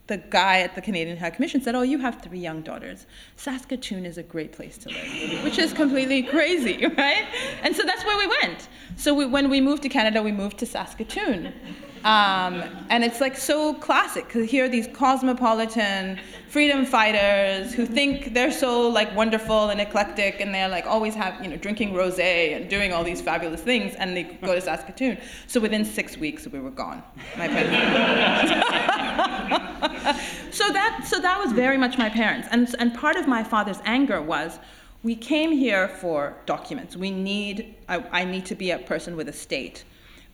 the 0.09 0.16
guy 0.16 0.61
at 0.61 0.75
the 0.75 0.81
Canadian 0.81 1.16
High 1.18 1.31
Commission 1.31 1.61
said, 1.61 1.75
Oh, 1.75 1.83
you 1.83 1.99
have 1.99 2.21
three 2.23 2.38
young 2.38 2.62
daughters. 2.62 3.07
Saskatoon 3.37 4.05
is 4.05 4.18
a 4.18 4.23
great 4.23 4.53
place 4.53 4.77
to 4.79 4.88
live, 4.88 5.44
which 5.44 5.59
is 5.59 5.73
completely 5.73 6.23
crazy, 6.23 6.87
right? 6.97 7.27
And 7.62 7.77
so 7.77 7.85
that's 7.85 8.05
where 8.05 8.16
we 8.18 8.27
went. 8.42 8.68
So 8.97 9.14
we, 9.14 9.27
when 9.27 9.51
we 9.51 9.61
moved 9.61 9.83
to 9.83 9.88
Canada, 9.88 10.23
we 10.23 10.33
moved 10.33 10.59
to 10.59 10.66
Saskatoon. 10.66 11.53
Um, 12.05 12.63
and 12.91 13.05
it's 13.05 13.21
like 13.21 13.37
so 13.37 13.75
classic 13.75 14.27
because 14.27 14.49
here 14.49 14.65
are 14.65 14.69
these 14.69 14.89
cosmopolitan 14.89 16.19
freedom 16.49 16.87
fighters 16.87 17.75
who 17.75 17.85
think 17.85 18.33
they're 18.35 18.53
so 18.53 18.89
like 18.89 19.15
wonderful 19.15 19.69
and 19.71 19.81
eclectic 19.81 20.41
and 20.41 20.55
they're 20.55 20.69
like 20.69 20.87
always 20.87 21.15
have 21.15 21.43
you 21.43 21.51
know 21.51 21.57
drinking 21.57 21.93
rosé 21.93 22.57
and 22.57 22.71
doing 22.71 22.93
all 22.93 23.05
these 23.05 23.21
fabulous 23.21 23.61
things 23.61 23.95
and 23.97 24.17
they 24.17 24.23
go 24.23 24.55
to 24.55 24.61
Saskatoon. 24.61 25.19
So 25.47 25.61
within 25.61 25.85
six 25.85 26.17
weeks 26.17 26.47
we 26.47 26.61
were 26.61 26.71
gone. 26.71 27.03
My 27.37 27.49
parents. 27.49 27.77
so 30.57 30.73
that 30.73 31.05
so 31.07 31.21
that 31.21 31.39
was 31.39 31.53
very 31.53 31.77
much 31.77 31.99
my 31.99 32.09
parents 32.09 32.49
and 32.51 32.75
and 32.79 32.95
part 32.95 33.17
of 33.17 33.27
my 33.27 33.43
father's 33.45 33.81
anger 33.85 34.23
was 34.23 34.59
we 35.03 35.15
came 35.15 35.53
here 35.53 35.89
for 35.89 36.37
documents. 36.47 36.97
We 36.97 37.11
need 37.11 37.75
I, 37.89 38.05
I 38.11 38.25
need 38.25 38.47
to 38.47 38.55
be 38.55 38.71
a 38.71 38.79
person 38.79 39.17
with 39.17 39.29
a 39.29 39.33
state. 39.33 39.85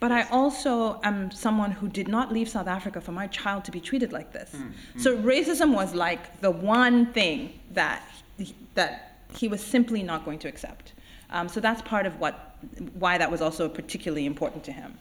But 0.00 0.12
I 0.12 0.22
also 0.28 1.00
am 1.02 1.30
someone 1.30 1.70
who 1.70 1.88
did 1.88 2.08
not 2.08 2.32
leave 2.32 2.48
South 2.48 2.66
Africa 2.66 3.00
for 3.00 3.12
my 3.12 3.26
child 3.28 3.64
to 3.64 3.70
be 3.70 3.80
treated 3.80 4.12
like 4.12 4.32
this. 4.32 4.50
Mm-hmm. 4.54 5.00
So 5.00 5.16
racism 5.18 5.74
was 5.74 5.94
like 5.94 6.40
the 6.40 6.50
one 6.50 7.06
thing 7.12 7.58
that 7.70 8.02
he, 8.36 8.54
that 8.74 9.18
he 9.36 9.48
was 9.48 9.62
simply 9.62 10.02
not 10.02 10.24
going 10.24 10.38
to 10.40 10.48
accept. 10.48 10.92
Um, 11.30 11.48
so 11.48 11.60
that's 11.60 11.82
part 11.82 12.06
of 12.06 12.18
what 12.20 12.56
why 12.94 13.18
that 13.18 13.30
was 13.30 13.40
also 13.40 13.68
particularly 13.68 14.26
important 14.26 14.64
to 14.64 14.72
him. 14.72 14.98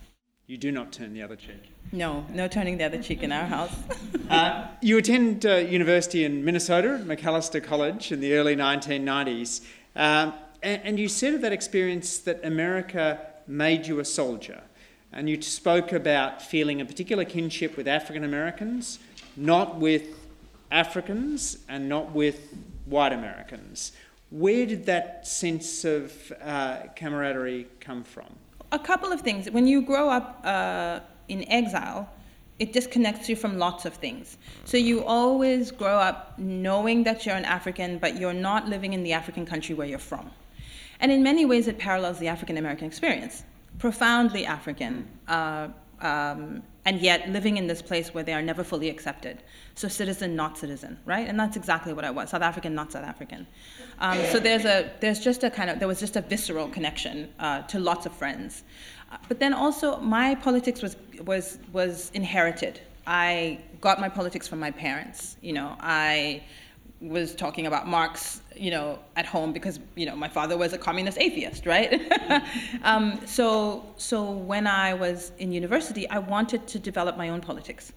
You 0.47 0.57
do 0.57 0.71
not 0.71 0.91
turn 0.91 1.13
the 1.13 1.21
other 1.21 1.37
cheek. 1.37 1.71
No, 1.91 2.25
no 2.29 2.47
turning 2.47 2.77
the 2.77 2.83
other 2.83 3.01
cheek 3.01 3.23
in 3.23 3.31
our 3.31 3.45
house. 3.45 3.73
uh, 4.29 4.67
you 4.81 4.97
attend 4.97 5.45
uh, 5.45 5.55
university 5.55 6.25
in 6.25 6.43
Minnesota 6.43 6.95
at 6.95 7.05
Macalester 7.05 7.63
College 7.63 8.11
in 8.11 8.19
the 8.19 8.33
early 8.33 8.55
1990s, 8.55 9.61
um, 9.95 10.33
and, 10.61 10.81
and 10.83 10.99
you 10.99 11.07
said 11.07 11.33
of 11.33 11.41
that 11.41 11.53
experience 11.53 12.17
that 12.19 12.43
America 12.43 13.25
made 13.47 13.87
you 13.87 13.99
a 13.99 14.05
soldier 14.05 14.61
and 15.13 15.29
you 15.29 15.41
spoke 15.41 15.93
about 15.93 16.41
feeling 16.41 16.81
a 16.81 16.85
particular 16.85 17.23
kinship 17.23 17.77
with 17.77 17.87
African 17.87 18.23
Americans, 18.23 18.99
not 19.35 19.77
with 19.77 20.03
Africans 20.71 21.59
and 21.69 21.87
not 21.87 22.11
with 22.11 22.53
white 22.85 23.13
Americans. 23.13 23.91
Where 24.31 24.65
did 24.65 24.87
that 24.87 25.27
sense 25.27 25.85
of 25.85 26.33
uh, 26.41 26.87
camaraderie 26.95 27.67
come 27.79 28.03
from? 28.03 28.25
A 28.71 28.79
couple 28.79 29.11
of 29.11 29.21
things. 29.21 29.49
When 29.51 29.67
you 29.67 29.83
grow 29.83 30.09
up 30.09 30.41
uh, 30.43 31.01
in 31.27 31.47
exile, 31.49 32.09
it 32.57 32.73
disconnects 32.73 33.29
you 33.29 33.35
from 33.35 33.59
lots 33.59 33.85
of 33.85 33.93
things. 33.93 34.37
So 34.65 34.77
you 34.77 35.03
always 35.03 35.71
grow 35.71 35.97
up 35.97 36.37
knowing 36.39 37.03
that 37.03 37.25
you're 37.25 37.35
an 37.35 37.45
African, 37.45 37.99
but 37.99 38.17
you're 38.19 38.33
not 38.33 38.67
living 38.67 38.93
in 38.93 39.03
the 39.03 39.13
African 39.13 39.45
country 39.45 39.75
where 39.75 39.87
you're 39.87 39.99
from. 39.99 40.31
And 40.99 41.11
in 41.11 41.21
many 41.21 41.45
ways, 41.45 41.67
it 41.67 41.77
parallels 41.77 42.17
the 42.17 42.29
African 42.29 42.57
American 42.57 42.87
experience 42.87 43.43
profoundly 43.79 44.45
African, 44.45 45.07
uh, 45.27 45.67
um, 46.01 46.63
and 46.85 46.99
yet 47.01 47.29
living 47.29 47.57
in 47.57 47.67
this 47.67 47.81
place 47.81 48.13
where 48.13 48.23
they 48.23 48.33
are 48.33 48.41
never 48.41 48.63
fully 48.63 48.89
accepted. 48.89 49.41
So 49.75 49.87
citizen, 49.87 50.35
not 50.35 50.57
citizen, 50.57 50.99
right? 51.05 51.27
And 51.27 51.39
that's 51.39 51.55
exactly 51.55 51.93
what 51.93 52.05
I 52.05 52.11
was: 52.11 52.29
South 52.29 52.41
African, 52.41 52.75
not 52.75 52.91
South 52.91 53.05
African. 53.05 53.47
Um, 53.99 54.19
so 54.31 54.39
there's 54.39 54.65
a 54.65 54.91
there's 54.99 55.19
just 55.19 55.43
a 55.43 55.49
kind 55.49 55.69
of 55.69 55.79
there 55.79 55.87
was 55.87 55.99
just 55.99 56.15
a 56.15 56.21
visceral 56.21 56.67
connection 56.67 57.33
uh, 57.39 57.61
to 57.63 57.79
lots 57.79 58.05
of 58.05 58.13
friends, 58.13 58.63
uh, 59.11 59.17
but 59.27 59.39
then 59.39 59.53
also 59.53 59.97
my 59.99 60.35
politics 60.35 60.81
was 60.81 60.97
was 61.25 61.59
was 61.71 62.11
inherited. 62.13 62.81
I 63.05 63.59
got 63.81 63.99
my 63.99 64.09
politics 64.09 64.47
from 64.47 64.59
my 64.59 64.71
parents. 64.71 65.37
You 65.41 65.53
know, 65.53 65.75
I 65.79 66.43
was 67.03 67.35
talking 67.35 67.67
about 67.67 67.87
Marx, 67.87 68.41
you 68.55 68.71
know, 68.71 68.97
at 69.15 69.25
home 69.25 69.51
because 69.51 69.79
you 69.95 70.05
know 70.05 70.15
my 70.15 70.29
father 70.29 70.57
was 70.57 70.73
a 70.73 70.77
communist 70.77 71.17
atheist, 71.17 71.65
right? 71.65 72.01
um, 72.83 73.19
so 73.25 73.85
so 73.97 74.31
when 74.31 74.67
I 74.67 74.93
was 74.93 75.31
in 75.37 75.51
university, 75.51 76.09
I 76.09 76.19
wanted 76.19 76.65
to 76.67 76.79
develop 76.79 77.17
my 77.17 77.29
own 77.29 77.41
politics, 77.41 77.91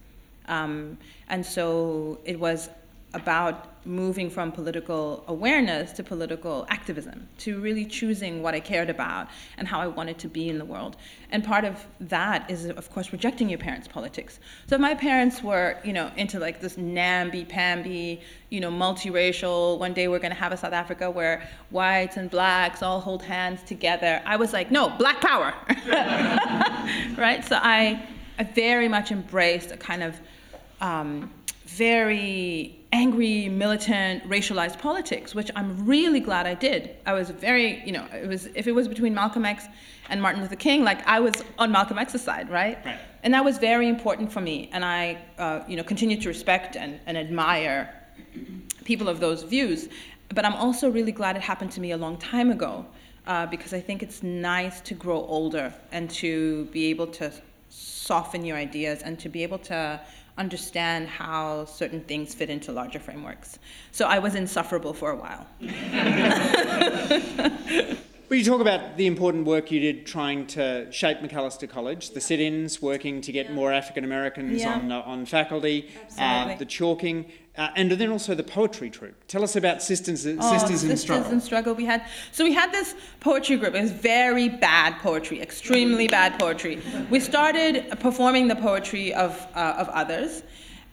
um, 0.47 0.97
and 1.29 1.45
so 1.45 2.19
it 2.25 2.39
was 2.39 2.69
about 3.13 3.85
moving 3.85 4.29
from 4.29 4.51
political 4.51 5.23
awareness 5.27 5.93
to 5.93 6.03
political 6.03 6.65
activism, 6.69 7.27
to 7.37 7.59
really 7.61 7.85
choosing 7.85 8.43
what 8.43 8.53
I 8.53 8.59
cared 8.59 8.89
about 8.89 9.29
and 9.57 9.65
how 9.65 9.79
I 9.79 9.87
wanted 9.87 10.17
to 10.19 10.27
be 10.27 10.49
in 10.49 10.57
the 10.57 10.65
world. 10.65 10.97
And 11.31 11.41
part 11.41 11.63
of 11.63 11.85
that 12.01 12.51
is, 12.51 12.65
of 12.65 12.91
course, 12.91 13.13
rejecting 13.13 13.47
your 13.47 13.59
parents' 13.59 13.87
politics. 13.87 14.39
So 14.67 14.77
my 14.77 14.93
parents 14.93 15.41
were, 15.41 15.77
you 15.85 15.93
know, 15.93 16.11
into 16.17 16.37
like 16.37 16.59
this 16.59 16.77
namby-pamby, 16.77 18.21
you 18.49 18.59
know, 18.59 18.69
multiracial, 18.69 19.79
one 19.79 19.93
day 19.93 20.09
we're 20.09 20.19
gonna 20.19 20.35
have 20.35 20.51
a 20.51 20.57
South 20.57 20.73
Africa 20.73 21.09
where 21.09 21.47
whites 21.69 22.17
and 22.17 22.29
blacks 22.29 22.83
all 22.83 22.99
hold 22.99 23.23
hands 23.23 23.63
together. 23.63 24.21
I 24.25 24.35
was 24.35 24.51
like, 24.51 24.69
no, 24.69 24.89
black 24.89 25.21
power, 25.21 25.53
right? 27.17 27.43
So 27.45 27.57
I, 27.61 28.05
I 28.37 28.43
very 28.43 28.89
much 28.89 29.11
embraced 29.11 29.71
a 29.71 29.77
kind 29.77 30.03
of 30.03 30.19
um, 30.81 31.31
very 31.77 32.79
angry, 32.91 33.49
militant, 33.49 34.27
racialized 34.29 34.79
politics, 34.79 35.35
which 35.35 35.51
I'm 35.55 35.85
really 35.85 36.19
glad 36.19 36.47
I 36.47 36.55
did. 36.67 36.81
I 37.05 37.13
was 37.13 37.29
very, 37.29 37.83
you 37.85 37.91
know, 37.91 38.05
it 38.13 38.27
was 38.27 38.47
if 38.61 38.65
it 38.67 38.73
was 38.79 38.87
between 38.87 39.13
Malcolm 39.13 39.45
X 39.45 39.65
and 40.09 40.21
Martin 40.21 40.41
Luther 40.41 40.55
King, 40.55 40.83
like 40.83 41.05
I 41.05 41.19
was 41.19 41.35
on 41.59 41.71
Malcolm 41.71 41.97
X's 41.99 42.21
side, 42.21 42.49
right? 42.49 42.77
Right. 42.85 42.99
And 43.23 43.33
that 43.33 43.43
was 43.43 43.57
very 43.57 43.87
important 43.89 44.31
for 44.31 44.41
me, 44.41 44.69
and 44.73 44.83
I, 44.85 45.17
uh, 45.37 45.63
you 45.67 45.75
know, 45.77 45.83
continue 45.83 46.19
to 46.21 46.29
respect 46.29 46.77
and, 46.77 46.99
and 47.07 47.17
admire 47.17 47.93
people 48.85 49.09
of 49.09 49.19
those 49.19 49.43
views. 49.43 49.89
But 50.29 50.45
I'm 50.45 50.55
also 50.55 50.89
really 50.89 51.11
glad 51.11 51.35
it 51.35 51.41
happened 51.41 51.71
to 51.73 51.81
me 51.81 51.91
a 51.91 51.97
long 51.97 52.17
time 52.17 52.49
ago, 52.51 52.85
uh, 53.25 53.45
because 53.47 53.73
I 53.73 53.81
think 53.81 54.01
it's 54.01 54.23
nice 54.23 54.81
to 54.81 54.93
grow 54.93 55.19
older 55.37 55.73
and 55.91 56.09
to 56.21 56.65
be 56.65 56.85
able 56.85 57.07
to 57.19 57.31
soften 57.69 58.45
your 58.45 58.57
ideas 58.57 59.01
and 59.01 59.19
to 59.19 59.29
be 59.29 59.43
able 59.43 59.59
to 59.59 59.99
understand 60.37 61.07
how 61.07 61.65
certain 61.65 62.01
things 62.01 62.33
fit 62.33 62.49
into 62.49 62.71
larger 62.71 62.99
frameworks. 62.99 63.59
So 63.91 64.07
I 64.07 64.19
was 64.19 64.35
insufferable 64.35 64.93
for 64.93 65.11
a 65.11 65.15
while. 65.15 65.47
Well, 68.29 68.37
you 68.37 68.43
talk 68.43 68.59
about 68.59 68.97
the 68.97 69.07
important 69.07 69.45
work 69.45 69.71
you 69.71 69.79
did 69.79 70.05
trying 70.05 70.47
to 70.47 70.91
shape 70.91 71.19
Macalester 71.19 71.69
College, 71.69 72.09
the 72.09 72.19
sit 72.19 72.41
ins, 72.41 72.81
working 72.81 73.21
to 73.21 73.31
get 73.31 73.45
yeah. 73.45 73.53
more 73.53 73.71
African 73.71 74.03
Americans 74.03 74.59
yeah. 74.59 74.73
on, 74.73 74.91
uh, 74.91 75.01
on 75.03 75.25
faculty, 75.25 75.89
uh, 76.19 76.53
the 76.55 76.65
chalking, 76.65 77.31
uh, 77.57 77.69
and 77.75 77.91
then 77.91 78.11
also 78.11 78.35
the 78.35 78.43
poetry 78.43 78.89
troupe. 78.89 79.15
Tell 79.27 79.43
us 79.43 79.55
about 79.55 79.81
Sisters, 79.81 80.27
oh, 80.27 80.39
Sisters 80.51 80.83
in 80.83 80.89
Sisters 80.89 81.01
Struggle. 81.01 81.31
in 81.31 81.41
Struggle. 81.41 81.73
We 81.73 81.85
had 81.85 82.07
so 82.31 82.43
we 82.43 82.53
had 82.53 82.71
this 82.71 82.95
poetry 83.19 83.57
group. 83.57 83.73
It 83.73 83.81
was 83.81 83.91
very 83.91 84.47
bad 84.47 84.99
poetry, 84.99 85.41
extremely 85.41 86.07
bad 86.07 86.39
poetry. 86.39 86.81
We 87.09 87.19
started 87.19 87.99
performing 87.99 88.47
the 88.47 88.55
poetry 88.55 89.13
of 89.13 89.35
uh, 89.55 89.75
of 89.77 89.89
others, 89.89 90.43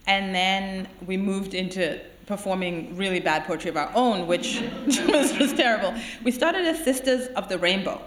and 0.07 0.35
then 0.35 0.88
we 1.07 1.16
moved 1.16 1.55
into 1.55 2.00
performing 2.27 2.96
really 2.96 3.20
bad 3.20 3.44
poetry 3.44 3.68
of 3.68 3.77
our 3.77 3.90
own, 3.94 4.27
which 4.27 4.62
was 4.87 5.33
just 5.33 5.57
terrible. 5.57 5.94
We 6.22 6.31
started 6.31 6.64
as 6.64 6.83
Sisters 6.83 7.29
of 7.37 7.48
the 7.48 7.59
Rainbow. 7.59 8.00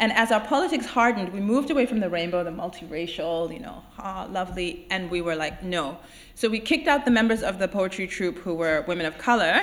And 0.00 0.12
as 0.12 0.30
our 0.30 0.40
politics 0.40 0.86
hardened, 0.86 1.32
we 1.32 1.40
moved 1.40 1.70
away 1.70 1.84
from 1.84 1.98
the 1.98 2.08
rainbow, 2.08 2.44
the 2.44 2.50
multiracial, 2.50 3.52
you 3.52 3.58
know, 3.58 3.82
ah, 3.98 4.28
lovely, 4.30 4.86
and 4.90 5.10
we 5.10 5.20
were 5.20 5.34
like, 5.34 5.62
no. 5.64 5.98
So 6.38 6.48
we 6.48 6.60
kicked 6.60 6.86
out 6.86 7.04
the 7.04 7.10
members 7.10 7.42
of 7.42 7.58
the 7.58 7.66
poetry 7.66 8.06
troupe 8.06 8.38
who 8.38 8.54
were 8.54 8.84
women 8.86 9.06
of 9.06 9.18
color, 9.18 9.60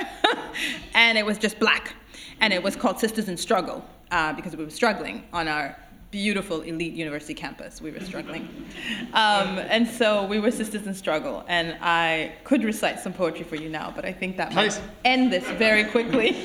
and 0.94 1.16
it 1.16 1.24
was 1.24 1.38
just 1.38 1.58
black. 1.58 1.94
And 2.42 2.52
it 2.52 2.62
was 2.62 2.76
called 2.76 3.00
Sisters 3.00 3.30
in 3.30 3.38
Struggle 3.38 3.82
uh, 4.10 4.34
because 4.34 4.54
we 4.54 4.62
were 4.62 4.68
struggling 4.68 5.24
on 5.32 5.48
our 5.48 5.74
beautiful 6.10 6.60
elite 6.60 6.92
university 6.92 7.32
campus. 7.32 7.80
We 7.80 7.92
were 7.92 8.00
struggling. 8.00 8.66
Um, 9.14 9.58
and 9.58 9.88
so 9.88 10.26
we 10.26 10.38
were 10.38 10.50
sisters 10.50 10.86
in 10.86 10.92
struggle. 10.92 11.46
And 11.48 11.78
I 11.80 12.34
could 12.44 12.62
recite 12.62 13.00
some 13.00 13.14
poetry 13.14 13.44
for 13.44 13.56
you 13.56 13.70
now, 13.70 13.90
but 13.96 14.04
I 14.04 14.12
think 14.12 14.36
that 14.36 14.52
might 14.52 14.78
end 15.02 15.32
this 15.32 15.44
very 15.52 15.84
quickly. 15.84 16.36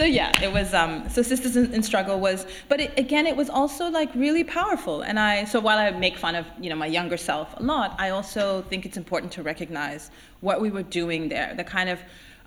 so 0.00 0.06
yeah, 0.06 0.32
it 0.42 0.50
was, 0.50 0.72
um, 0.72 1.06
so 1.10 1.20
Sisters 1.20 1.58
in, 1.58 1.74
in 1.74 1.82
Struggle 1.82 2.18
was, 2.20 2.46
but 2.70 2.80
it, 2.80 2.98
again, 2.98 3.26
it 3.26 3.36
was 3.36 3.50
also 3.50 3.90
like 3.90 4.08
really 4.14 4.42
powerful. 4.42 5.02
And 5.02 5.18
I, 5.18 5.44
so 5.44 5.60
while 5.60 5.76
I 5.76 5.90
make 5.90 6.16
fun 6.16 6.34
of, 6.34 6.46
you 6.58 6.70
know, 6.70 6.76
my 6.76 6.86
younger 6.86 7.18
self 7.18 7.54
a 7.60 7.62
lot, 7.62 7.96
I 7.98 8.08
also 8.08 8.62
think 8.70 8.86
it's 8.86 8.96
important 8.96 9.30
to 9.32 9.42
recognize 9.42 10.10
what 10.40 10.62
we 10.62 10.70
were 10.70 10.84
doing 10.84 11.28
there, 11.28 11.52
the 11.54 11.64
kind 11.64 11.90
of 11.90 11.98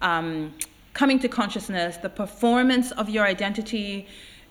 um, 0.01 0.55
coming 0.95 1.19
to 1.19 1.27
consciousness, 1.27 1.97
the 1.97 2.09
performance 2.09 2.91
of 2.93 3.07
your 3.07 3.23
identity, 3.23 4.07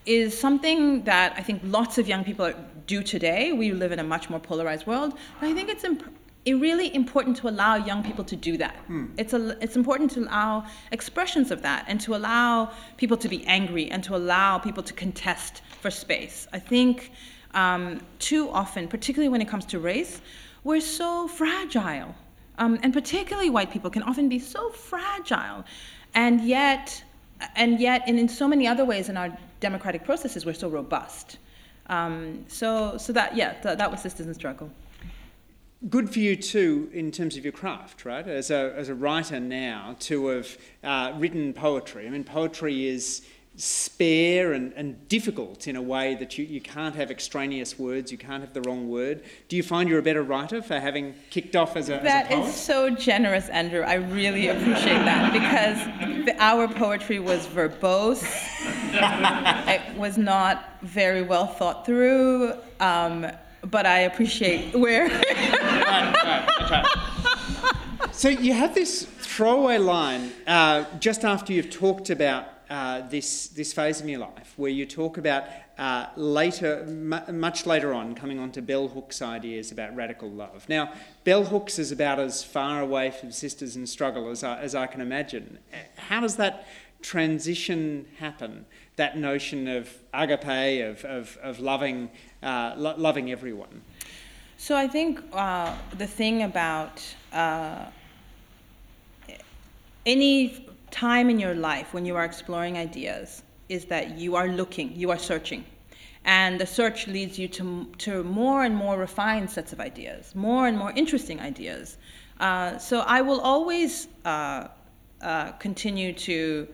is 0.06 0.38
something 0.38 1.02
that 1.02 1.34
I 1.36 1.42
think 1.42 1.60
lots 1.64 1.98
of 1.98 2.06
young 2.06 2.22
people 2.22 2.52
do 2.86 3.02
today. 3.02 3.50
We 3.50 3.72
live 3.72 3.90
in 3.90 3.98
a 3.98 4.04
much 4.04 4.30
more 4.30 4.38
polarized 4.38 4.86
world. 4.86 5.14
But 5.40 5.48
I 5.48 5.54
think 5.54 5.68
it's 5.68 5.82
imp- 5.82 6.04
it 6.44 6.54
really 6.54 6.92
important 6.94 7.36
to 7.36 7.48
allow 7.48 7.76
young 7.76 8.02
people 8.02 8.24
to 8.24 8.34
do 8.34 8.56
that. 8.56 8.76
It's 9.16 9.32
a, 9.32 9.56
it's 9.62 9.76
important 9.76 10.10
to 10.12 10.20
allow 10.20 10.66
expressions 10.90 11.50
of 11.50 11.62
that 11.62 11.84
and 11.86 12.00
to 12.00 12.16
allow 12.16 12.72
people 12.96 13.16
to 13.18 13.28
be 13.28 13.44
angry 13.46 13.90
and 13.90 14.02
to 14.04 14.16
allow 14.16 14.58
people 14.58 14.82
to 14.82 14.92
contest 14.92 15.62
for 15.80 15.90
space. 15.90 16.48
I 16.52 16.58
think 16.58 17.12
um, 17.54 18.00
too 18.18 18.50
often, 18.50 18.88
particularly 18.88 19.28
when 19.28 19.40
it 19.40 19.48
comes 19.48 19.64
to 19.66 19.78
race, 19.78 20.20
we're 20.64 20.80
so 20.80 21.28
fragile. 21.28 22.14
Um, 22.58 22.78
and 22.82 22.92
particularly 22.92 23.50
white 23.50 23.70
people 23.70 23.90
can 23.90 24.02
often 24.02 24.28
be 24.28 24.38
so 24.38 24.70
fragile. 24.70 25.64
And 26.14 26.40
yet, 26.40 27.02
and 27.54 27.80
yet, 27.80 28.02
and 28.06 28.18
in 28.18 28.28
so 28.28 28.48
many 28.48 28.66
other 28.66 28.84
ways 28.84 29.08
in 29.08 29.16
our 29.16 29.36
democratic 29.60 30.04
processes, 30.04 30.44
we're 30.44 30.54
so 30.54 30.68
robust. 30.68 31.38
Um, 31.86 32.44
so, 32.48 32.96
so 32.98 33.12
that, 33.12 33.36
yeah, 33.36 33.52
th- 33.54 33.78
that 33.78 33.90
was 33.90 34.02
Sisters 34.02 34.34
Struggle 34.34 34.70
good 35.88 36.10
for 36.10 36.18
you 36.18 36.36
too 36.36 36.88
in 36.92 37.10
terms 37.10 37.36
of 37.36 37.44
your 37.44 37.52
craft, 37.52 38.04
right? 38.04 38.26
As 38.26 38.50
a, 38.50 38.72
as 38.76 38.88
a 38.88 38.94
writer 38.94 39.40
now, 39.40 39.96
to 40.00 40.26
have 40.28 40.58
uh, 40.84 41.12
written 41.16 41.52
poetry. 41.52 42.06
I 42.06 42.10
mean, 42.10 42.24
poetry 42.24 42.86
is 42.86 43.22
spare 43.56 44.54
and, 44.54 44.72
and 44.74 45.08
difficult 45.08 45.68
in 45.68 45.76
a 45.76 45.82
way 45.82 46.14
that 46.14 46.38
you, 46.38 46.44
you 46.44 46.60
can't 46.60 46.94
have 46.96 47.10
extraneous 47.10 47.78
words, 47.78 48.10
you 48.10 48.16
can't 48.16 48.42
have 48.42 48.54
the 48.54 48.62
wrong 48.62 48.88
word. 48.88 49.22
Do 49.48 49.56
you 49.56 49.62
find 49.62 49.88
you're 49.88 49.98
a 49.98 50.02
better 50.02 50.22
writer 50.22 50.62
for 50.62 50.80
having 50.80 51.14
kicked 51.30 51.54
off 51.54 51.76
as 51.76 51.90
a, 51.90 51.98
That 52.02 52.30
as 52.30 52.46
a 52.46 52.48
is 52.48 52.54
so 52.54 52.90
generous, 52.90 53.48
Andrew. 53.50 53.82
I 53.82 53.94
really 53.94 54.48
appreciate 54.48 55.04
that 55.04 55.32
because 55.32 56.24
the, 56.24 56.34
our 56.42 56.66
poetry 56.66 57.18
was 57.18 57.46
verbose. 57.46 58.22
it 59.68 59.96
was 59.98 60.16
not 60.16 60.80
very 60.82 61.22
well 61.22 61.46
thought 61.46 61.84
through. 61.84 62.54
Um, 62.80 63.26
but 63.70 63.86
I 63.86 64.00
appreciate 64.00 64.74
where. 64.76 65.08
so 68.12 68.28
you 68.28 68.52
have 68.52 68.74
this 68.74 69.04
throwaway 69.04 69.78
line 69.78 70.32
uh, 70.46 70.84
just 70.98 71.24
after 71.24 71.52
you've 71.52 71.70
talked 71.70 72.10
about 72.10 72.46
uh, 72.70 73.06
this 73.08 73.48
this 73.48 73.72
phase 73.72 74.00
of 74.00 74.08
your 74.08 74.20
life, 74.20 74.54
where 74.56 74.70
you 74.70 74.86
talk 74.86 75.18
about 75.18 75.44
uh, 75.78 76.06
later, 76.16 76.80
m- 76.86 77.38
much 77.38 77.66
later 77.66 77.92
on, 77.92 78.14
coming 78.14 78.38
on 78.38 78.50
to 78.52 78.62
bell 78.62 78.88
hooks 78.88 79.20
ideas 79.20 79.70
about 79.72 79.94
radical 79.94 80.30
love. 80.30 80.66
Now, 80.68 80.92
bell 81.24 81.44
hooks 81.44 81.78
is 81.78 81.92
about 81.92 82.18
as 82.18 82.42
far 82.42 82.80
away 82.80 83.10
from 83.10 83.30
sisters 83.30 83.76
in 83.76 83.86
struggle 83.86 84.30
as 84.30 84.42
I, 84.42 84.58
as 84.60 84.74
I 84.74 84.86
can 84.86 85.00
imagine. 85.00 85.58
How 85.96 86.20
does 86.20 86.36
that 86.36 86.66
transition 87.02 88.06
happen? 88.18 88.64
That 88.96 89.18
notion 89.18 89.68
of 89.68 89.90
agape, 90.14 90.82
of, 90.82 91.04
of, 91.04 91.38
of 91.42 91.60
loving 91.60 92.10
uh, 92.42 92.74
lo- 92.76 92.94
loving 92.96 93.30
everyone? 93.30 93.82
So 94.56 94.76
I 94.76 94.86
think 94.86 95.20
uh, 95.32 95.74
the 95.98 96.06
thing 96.06 96.42
about 96.42 97.02
uh, 97.32 97.86
any 100.06 100.68
time 100.90 101.30
in 101.30 101.38
your 101.40 101.54
life 101.54 101.94
when 101.94 102.04
you 102.04 102.16
are 102.16 102.24
exploring 102.24 102.76
ideas 102.76 103.42
is 103.68 103.86
that 103.86 104.18
you 104.18 104.36
are 104.36 104.48
looking, 104.48 104.94
you 104.94 105.10
are 105.10 105.18
searching. 105.18 105.64
And 106.24 106.60
the 106.60 106.66
search 106.66 107.08
leads 107.08 107.38
you 107.38 107.48
to, 107.48 107.86
to 107.98 108.22
more 108.22 108.62
and 108.62 108.76
more 108.76 108.96
refined 108.96 109.50
sets 109.50 109.72
of 109.72 109.80
ideas, 109.80 110.34
more 110.34 110.68
and 110.68 110.78
more 110.78 110.92
interesting 110.94 111.40
ideas. 111.40 111.98
Uh, 112.38 112.78
so 112.78 113.00
I 113.00 113.22
will 113.22 113.40
always 113.40 114.06
uh, 114.24 114.68
uh, 115.20 115.52
continue 115.52 116.12
to 116.12 116.68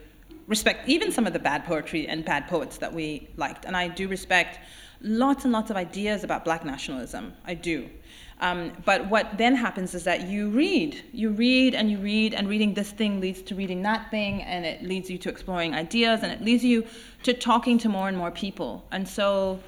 respect 0.46 0.88
even 0.88 1.12
some 1.12 1.26
of 1.26 1.32
the 1.32 1.38
bad 1.38 1.64
poetry 1.64 2.06
and 2.08 2.24
bad 2.24 2.48
poets 2.48 2.78
that 2.78 2.92
we 2.92 3.28
liked. 3.36 3.64
And 3.64 3.76
I 3.76 3.88
do 3.88 4.08
respect 4.08 4.58
lots 5.00 5.44
and 5.44 5.52
lots 5.52 5.70
of 5.70 5.76
ideas 5.76 6.24
about 6.24 6.44
black 6.44 6.64
nationalism. 6.64 7.32
I 7.44 7.54
do. 7.54 7.88
Um, 8.40 8.72
but 8.84 9.08
what 9.08 9.36
then 9.36 9.56
happens 9.56 9.94
is 9.94 10.04
that 10.04 10.28
you 10.28 10.50
read, 10.50 11.02
you 11.12 11.30
read 11.30 11.74
and 11.74 11.90
you 11.90 11.98
read, 11.98 12.34
and 12.34 12.48
reading 12.48 12.72
this 12.74 12.90
thing 12.92 13.20
leads 13.20 13.42
to 13.42 13.54
reading 13.54 13.82
that 13.82 14.10
thing, 14.10 14.42
and 14.42 14.64
it 14.64 14.82
leads 14.82 15.10
you 15.10 15.18
to 15.18 15.28
exploring 15.28 15.74
ideas, 15.74 16.22
and 16.22 16.30
it 16.30 16.40
leads 16.40 16.64
you 16.64 16.86
to 17.24 17.34
talking 17.34 17.78
to 17.78 17.88
more 17.88 18.08
and 18.08 18.16
more 18.16 18.30
people. 18.30 18.84
And 18.92 19.08
so 19.08 19.58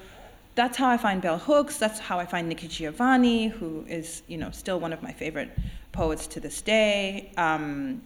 that's 0.55 0.77
how 0.77 0.89
I 0.89 0.97
find 0.97 1.21
bell 1.21 1.37
hooks. 1.37 1.77
That's 1.77 1.99
how 1.99 2.17
I 2.17 2.25
find 2.25 2.47
Nikki 2.47 2.67
Giovanni, 2.67 3.47
who 3.47 3.85
is, 3.89 4.23
you 4.27 4.37
know, 4.37 4.51
still 4.51 4.79
one 4.79 4.93
of 4.93 5.03
my 5.03 5.11
favorite 5.11 5.51
poets 5.91 6.25
to 6.27 6.39
this 6.39 6.61
day. 6.61 7.33
Um, 7.35 8.01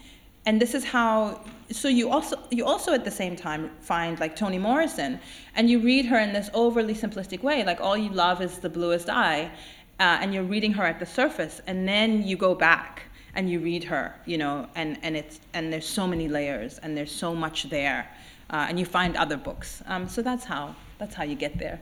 and 0.46 0.62
this 0.62 0.74
is 0.74 0.84
how 0.84 1.42
so 1.72 1.88
you 1.88 2.10
also 2.10 2.38
you 2.52 2.66
also 2.66 2.94
at 2.94 3.04
the 3.04 3.12
same 3.12 3.36
time 3.36 3.72
find 3.80 4.20
like 4.20 4.36
Toni 4.36 4.60
Morrison 4.60 5.20
and 5.56 5.70
you 5.70 5.80
read 5.80 6.06
her 6.06 6.20
in 6.20 6.34
this 6.34 6.50
overly 6.54 6.94
simplistic 6.94 7.42
way 7.42 7.64
like 7.64 7.82
all 7.82 7.98
you 7.98 8.10
love 8.10 8.42
is 8.42 8.60
the 8.60 8.70
bluest 8.70 9.10
eye 9.10 9.52
uh, 10.00 10.20
and 10.22 10.34
you're 10.34 10.44
reading 10.44 10.74
her 10.74 10.84
at 10.84 11.00
the 11.00 11.06
surface 11.06 11.62
and 11.68 11.88
then 11.88 12.24
you 12.24 12.38
go 12.38 12.54
back 12.54 13.04
and 13.34 13.50
you 13.50 13.60
read 13.60 13.84
her 13.84 14.16
you 14.26 14.38
know 14.38 14.68
and 14.76 15.00
and 15.02 15.18
it's 15.18 15.40
and 15.54 15.74
there's 15.74 15.88
so 15.88 16.06
many 16.06 16.28
layers 16.28 16.78
and 16.80 16.96
there's 16.96 17.12
so 17.12 17.34
much 17.34 17.70
there 17.70 18.08
uh, 18.50 18.66
and 18.70 18.80
you 18.80 18.86
find 18.86 19.16
other 19.16 19.38
books. 19.38 19.82
Um, 19.88 20.08
so 20.08 20.22
that's 20.22 20.46
how 20.46 20.76
that's 20.98 21.16
how 21.16 21.24
you 21.24 21.36
get 21.36 21.58
there. 21.58 21.80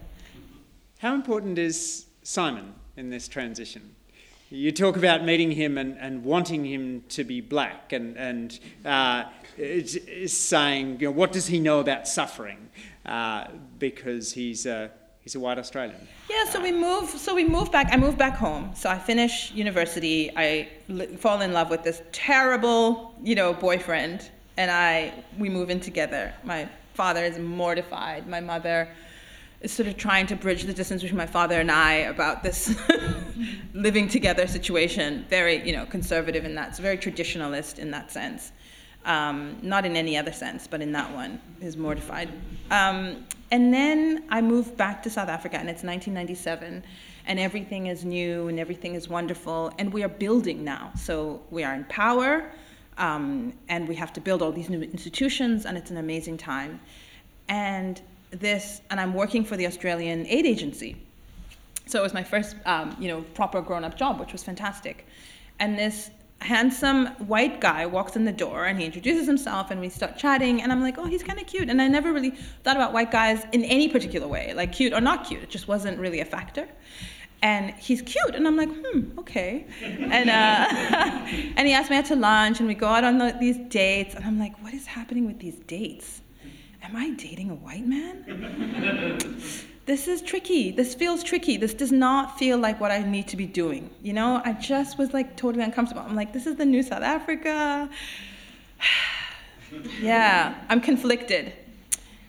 How 1.00 1.14
important 1.14 1.58
is 1.58 2.06
Simon 2.24 2.74
in 2.96 3.10
this 3.10 3.28
transition 3.28 3.93
you 4.54 4.72
talk 4.72 4.96
about 4.96 5.24
meeting 5.24 5.52
him 5.52 5.78
and, 5.78 5.98
and 5.98 6.24
wanting 6.24 6.64
him 6.64 7.04
to 7.10 7.24
be 7.24 7.42
black 7.42 7.92
and, 7.92 8.16
and 8.18 8.60
uh, 8.86 9.24
saying, 10.28 11.00
you 11.00 11.08
know, 11.08 11.12
what 11.12 11.32
does 11.32 11.48
he 11.48 11.60
know 11.60 11.80
about 11.80 12.08
suffering? 12.08 12.70
Uh, 13.04 13.48
because 13.80 14.32
he's 14.34 14.68
a, 14.68 14.92
he's 15.22 15.34
a 15.34 15.40
white 15.40 15.58
Australian. 15.58 16.08
Yeah, 16.30 16.46
so 16.46 16.62
we 16.62 16.72
move. 16.72 17.10
So 17.10 17.34
we 17.34 17.44
move 17.44 17.72
back. 17.72 17.88
I 17.92 17.98
move 17.98 18.18
back 18.18 18.36
home. 18.36 18.72
So 18.76 18.90
I 18.90 19.00
finish 19.00 19.52
university. 19.52 20.32
I 20.38 20.70
fall 21.18 21.42
in 21.42 21.52
love 21.52 21.70
with 21.72 21.84
this 21.84 22.04
terrible, 22.12 23.16
you 23.24 23.36
know, 23.36 23.54
boyfriend, 23.54 24.30
and 24.58 24.70
I 24.70 25.14
we 25.40 25.50
move 25.50 25.70
in 25.70 25.80
together. 25.80 26.34
My 26.44 26.70
father 26.94 27.24
is 27.24 27.40
mortified. 27.40 28.28
My 28.28 28.40
mother 28.40 28.88
sort 29.66 29.88
of 29.88 29.98
trying 29.98 30.28
to 30.28 30.36
bridge 30.36 30.64
the 30.64 30.74
distance 30.74 31.02
between 31.02 31.18
my 31.18 31.26
father 31.26 31.60
and 31.60 31.72
I 31.72 31.94
about 31.94 32.44
this 32.44 32.78
living 33.74 34.08
together 34.08 34.46
situation. 34.48 35.26
Very, 35.30 35.66
you 35.66 35.74
know, 35.76 35.86
conservative 35.86 36.46
in 36.46 36.56
that, 36.56 36.70
it's 36.70 36.80
very 36.80 36.98
traditionalist 36.98 37.80
in 37.80 37.92
that 37.92 38.12
sense. 38.12 38.52
Um, 39.06 39.58
not 39.62 39.86
in 39.86 39.98
any 39.98 40.18
other 40.18 40.32
sense, 40.32 40.66
but 40.66 40.82
in 40.82 40.94
that 40.94 41.14
one, 41.14 41.42
is 41.60 41.76
mortified. 41.76 42.30
Um, 42.72 43.26
and 43.52 43.74
then 43.74 44.24
I 44.30 44.42
moved 44.42 44.78
back 44.78 45.04
to 45.04 45.10
South 45.10 45.28
Africa, 45.28 45.58
and 45.58 45.70
it's 45.70 45.84
1997, 45.84 46.84
and 47.26 47.40
everything 47.40 47.88
is 47.88 48.06
new 48.06 48.48
and 48.48 48.60
everything 48.60 48.96
is 48.96 49.10
wonderful, 49.10 49.74
and 49.78 49.92
we 49.92 50.04
are 50.04 50.10
building 50.10 50.64
now. 50.64 50.92
So 50.98 51.42
we 51.52 51.64
are 51.64 51.74
in 51.74 51.84
power, 51.86 52.50
um, 52.98 53.54
and 53.68 53.88
we 53.88 53.96
have 53.96 54.14
to 54.14 54.22
build 54.22 54.42
all 54.42 54.52
these 54.52 54.70
new 54.70 54.82
institutions, 54.82 55.66
and 55.66 55.78
it's 55.78 55.92
an 55.92 55.98
amazing 55.98 56.38
time. 56.38 56.80
And 57.50 58.02
this, 58.40 58.82
and 58.90 59.00
I'm 59.00 59.14
working 59.14 59.44
for 59.44 59.58
the 59.58 59.68
Australian 59.68 60.26
Aid 60.28 60.46
Agency. 60.46 60.98
So 61.86 62.00
it 62.00 62.04
was 62.04 62.14
my 62.14 62.24
first, 62.24 62.56
um, 62.66 62.96
you 63.00 63.08
know, 63.08 63.22
proper 63.34 63.62
grown-up 63.62 63.98
job, 63.98 64.20
which 64.20 64.32
was 64.32 64.44
fantastic. 64.44 65.06
And 65.60 65.78
this 65.78 66.10
handsome 66.44 67.08
white 67.28 67.62
guy 67.62 67.86
walks 67.86 68.16
in 68.16 68.26
the 68.26 68.32
door 68.32 68.66
and 68.66 68.78
he 68.78 68.86
introduces 68.86 69.26
himself 69.26 69.72
and 69.72 69.80
we 69.80 69.88
start 69.88 70.18
chatting 70.18 70.62
and 70.62 70.72
I'm 70.72 70.82
like, 70.82 70.98
oh, 70.98 71.06
he's 71.06 71.24
kind 71.24 71.40
of 71.40 71.48
cute. 71.48 71.70
And 71.70 71.82
I 71.82 71.88
never 71.88 72.12
really 72.12 72.32
thought 72.64 72.76
about 72.76 72.92
white 72.92 73.12
guys 73.12 73.46
in 73.54 73.64
any 73.64 73.88
particular 73.88 74.28
way, 74.28 74.54
like 74.54 74.74
cute 74.74 74.94
or 74.94 75.02
not 75.02 75.26
cute. 75.26 75.42
It 75.42 75.50
just 75.50 75.68
wasn't 75.68 76.00
really 76.00 76.20
a 76.20 76.26
factor. 76.26 76.68
And 77.42 77.72
he's 77.72 78.02
cute, 78.02 78.36
and 78.36 78.48
I'm 78.48 78.56
like, 78.56 78.70
hmm, 78.70 79.20
okay. 79.20 79.66
And 79.82 80.30
uh, 80.30 80.68
and 81.58 81.68
he 81.68 81.74
asked 81.74 81.92
me 81.92 81.98
out 81.98 82.06
to 82.06 82.16
lunch, 82.16 82.60
and 82.60 82.70
we 82.70 82.74
go 82.74 82.88
out 82.88 83.04
on 83.04 83.18
the, 83.18 83.36
these 83.38 83.58
dates, 83.68 84.16
and 84.16 84.24
I'm 84.24 84.40
like, 84.40 84.58
what 84.64 84.74
is 84.74 84.86
happening 84.86 85.26
with 85.26 85.40
these 85.40 85.56
dates? 85.68 86.22
Am 86.84 86.98
I 86.98 87.12
dating 87.12 87.50
a 87.50 87.56
white 87.56 87.88
man? 87.88 89.40
this 89.86 90.10
is 90.10 90.22
tricky. 90.22 90.70
This 90.70 90.94
feels 90.94 91.24
tricky. 91.24 91.56
This 91.56 91.74
does 91.74 91.94
not 91.94 92.38
feel 92.38 92.58
like 92.58 92.82
what 92.82 92.92
I 92.92 93.00
need 93.00 93.30
to 93.30 93.38
be 93.38 93.46
doing. 93.46 93.90
You 94.02 94.12
know, 94.12 94.42
I 94.44 94.52
just 94.52 94.98
was 94.98 95.14
like 95.14 95.38
totally 95.38 95.64
uncomfortable. 95.64 96.02
I'm 96.02 96.16
like, 96.16 96.34
this 96.34 96.46
is 96.46 96.58
the 96.58 96.66
new 96.66 96.84
South 96.84 97.02
Africa. 97.02 97.90
yeah, 100.02 100.56
I'm 100.68 100.82
conflicted. 100.82 101.54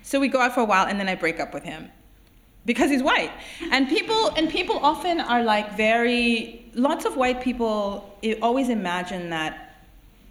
So 0.02 0.20
we 0.20 0.28
go 0.28 0.40
out 0.40 0.54
for 0.54 0.60
a 0.60 0.64
while 0.64 0.86
and 0.86 1.00
then 1.00 1.08
I 1.08 1.16
break 1.16 1.40
up 1.40 1.52
with 1.52 1.64
him 1.64 1.90
because 2.64 2.90
he's 2.90 3.02
white. 3.02 3.32
And 3.72 3.88
people 3.88 4.28
and 4.36 4.48
people 4.48 4.78
often 4.78 5.20
are 5.20 5.42
like 5.42 5.76
very 5.76 6.70
lots 6.74 7.04
of 7.04 7.16
white 7.16 7.42
people 7.42 8.16
always 8.40 8.68
imagine 8.68 9.30
that 9.30 9.63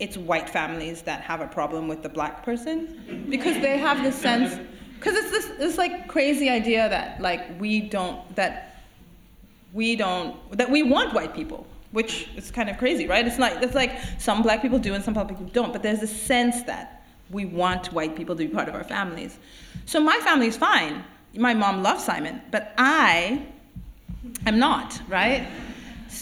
it's 0.03 0.17
white 0.17 0.49
families 0.49 1.01
that 1.03 1.21
have 1.21 1.39
a 1.39 1.47
problem 1.47 1.87
with 1.87 2.03
the 2.03 2.09
black 2.09 2.43
person 2.43 3.25
because 3.29 3.55
they 3.61 3.77
have 3.77 4.03
this 4.03 4.15
sense 4.15 4.59
because 4.95 5.15
it's 5.15 5.31
this 5.31 5.45
this 5.57 5.77
like 5.77 6.09
crazy 6.09 6.49
idea 6.49 6.89
that 6.89 7.21
like 7.21 7.41
we 7.59 7.79
don't 7.79 8.19
that 8.35 8.81
we 9.71 9.95
don't 9.95 10.35
that 10.57 10.69
we 10.69 10.83
want 10.83 11.13
white 11.13 11.33
people 11.33 11.65
which 11.91 12.27
is 12.35 12.51
kind 12.51 12.69
of 12.69 12.77
crazy 12.77 13.07
right? 13.07 13.25
It's 13.25 13.39
like 13.39 13.63
it's 13.63 13.75
like 13.75 13.97
some 14.19 14.41
black 14.41 14.61
people 14.61 14.77
do 14.77 14.93
and 14.93 15.01
some 15.03 15.13
black 15.13 15.29
people 15.29 15.45
don't 15.45 15.71
but 15.71 15.81
there's 15.81 16.03
a 16.03 16.07
sense 16.07 16.63
that 16.63 17.05
we 17.29 17.45
want 17.45 17.93
white 17.93 18.13
people 18.13 18.35
to 18.35 18.45
be 18.45 18.53
part 18.53 18.67
of 18.67 18.75
our 18.75 18.83
families. 18.83 19.39
So 19.85 20.01
my 20.01 20.17
family 20.19 20.47
is 20.47 20.57
fine. 20.57 21.03
My 21.35 21.53
mom 21.53 21.81
loves 21.81 22.03
simon 22.03 22.41
but 22.51 22.73
i 22.77 23.41
am 24.45 24.59
not 24.59 25.01
right 25.07 25.47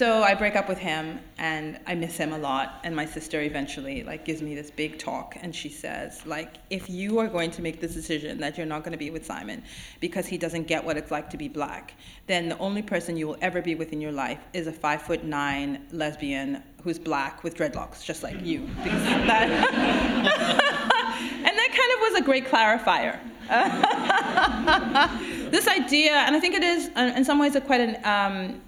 so 0.02 0.24
I 0.24 0.34
break 0.34 0.56
up 0.56 0.68
with 0.68 0.80
him, 0.80 1.20
and 1.38 1.80
I 1.86 1.94
miss 1.94 2.18
him 2.18 2.34
a 2.34 2.38
lot. 2.40 2.80
And 2.84 2.96
my 2.96 3.06
sister 3.06 3.40
eventually 3.40 4.04
like 4.04 4.26
gives 4.26 4.42
me 4.42 4.56
this 4.56 4.72
big 4.72 4.98
talk, 4.98 5.38
and 5.40 5.56
she 5.56 5.70
says 5.70 6.26
like, 6.26 6.56
if 6.72 6.90
you 6.90 7.20
are 7.20 7.28
going 7.28 7.52
to 7.52 7.62
make 7.62 7.80
this 7.80 7.94
decision 7.94 8.40
that 8.40 8.58
you're 8.58 8.66
not 8.66 8.84
going 8.84 8.94
to 8.94 8.98
be 8.98 9.12
with 9.12 9.24
Simon 9.24 9.64
because 10.00 10.26
he 10.26 10.40
doesn't 10.40 10.66
get 10.66 10.84
what 10.84 10.98
it's 10.98 11.12
like 11.12 11.30
to 11.30 11.38
be 11.38 11.48
black, 11.48 11.94
then 12.26 12.50
the 12.50 12.58
only 12.58 12.82
person 12.82 13.16
you 13.16 13.28
will 13.28 13.38
ever 13.42 13.62
be 13.62 13.76
with 13.76 13.94
in 13.94 14.02
your 14.02 14.12
life 14.12 14.40
is 14.54 14.66
a 14.66 14.72
five 14.72 15.04
foot 15.04 15.24
nine 15.24 15.86
lesbian 15.92 16.64
who's 16.82 16.98
black 16.98 17.44
with 17.44 17.54
dreadlocks, 17.54 18.04
just 18.04 18.24
like 18.24 18.44
you. 18.44 18.68
Because 18.84 19.04
that 19.28 19.52
and 21.46 21.56
that 21.60 21.72
kind 21.80 21.92
of 21.94 22.00
was 22.02 22.16
a 22.20 22.24
great 22.24 22.48
clarifier. 22.48 23.20
this 25.52 25.68
idea, 25.68 26.14
and 26.14 26.36
I 26.36 26.40
think 26.40 26.56
it 26.56 26.64
is 26.64 26.88
in 26.88 27.24
some 27.24 27.38
ways 27.38 27.56
a 27.56 27.62
quite 27.62 27.82
an 27.82 27.98
um, 28.04 28.62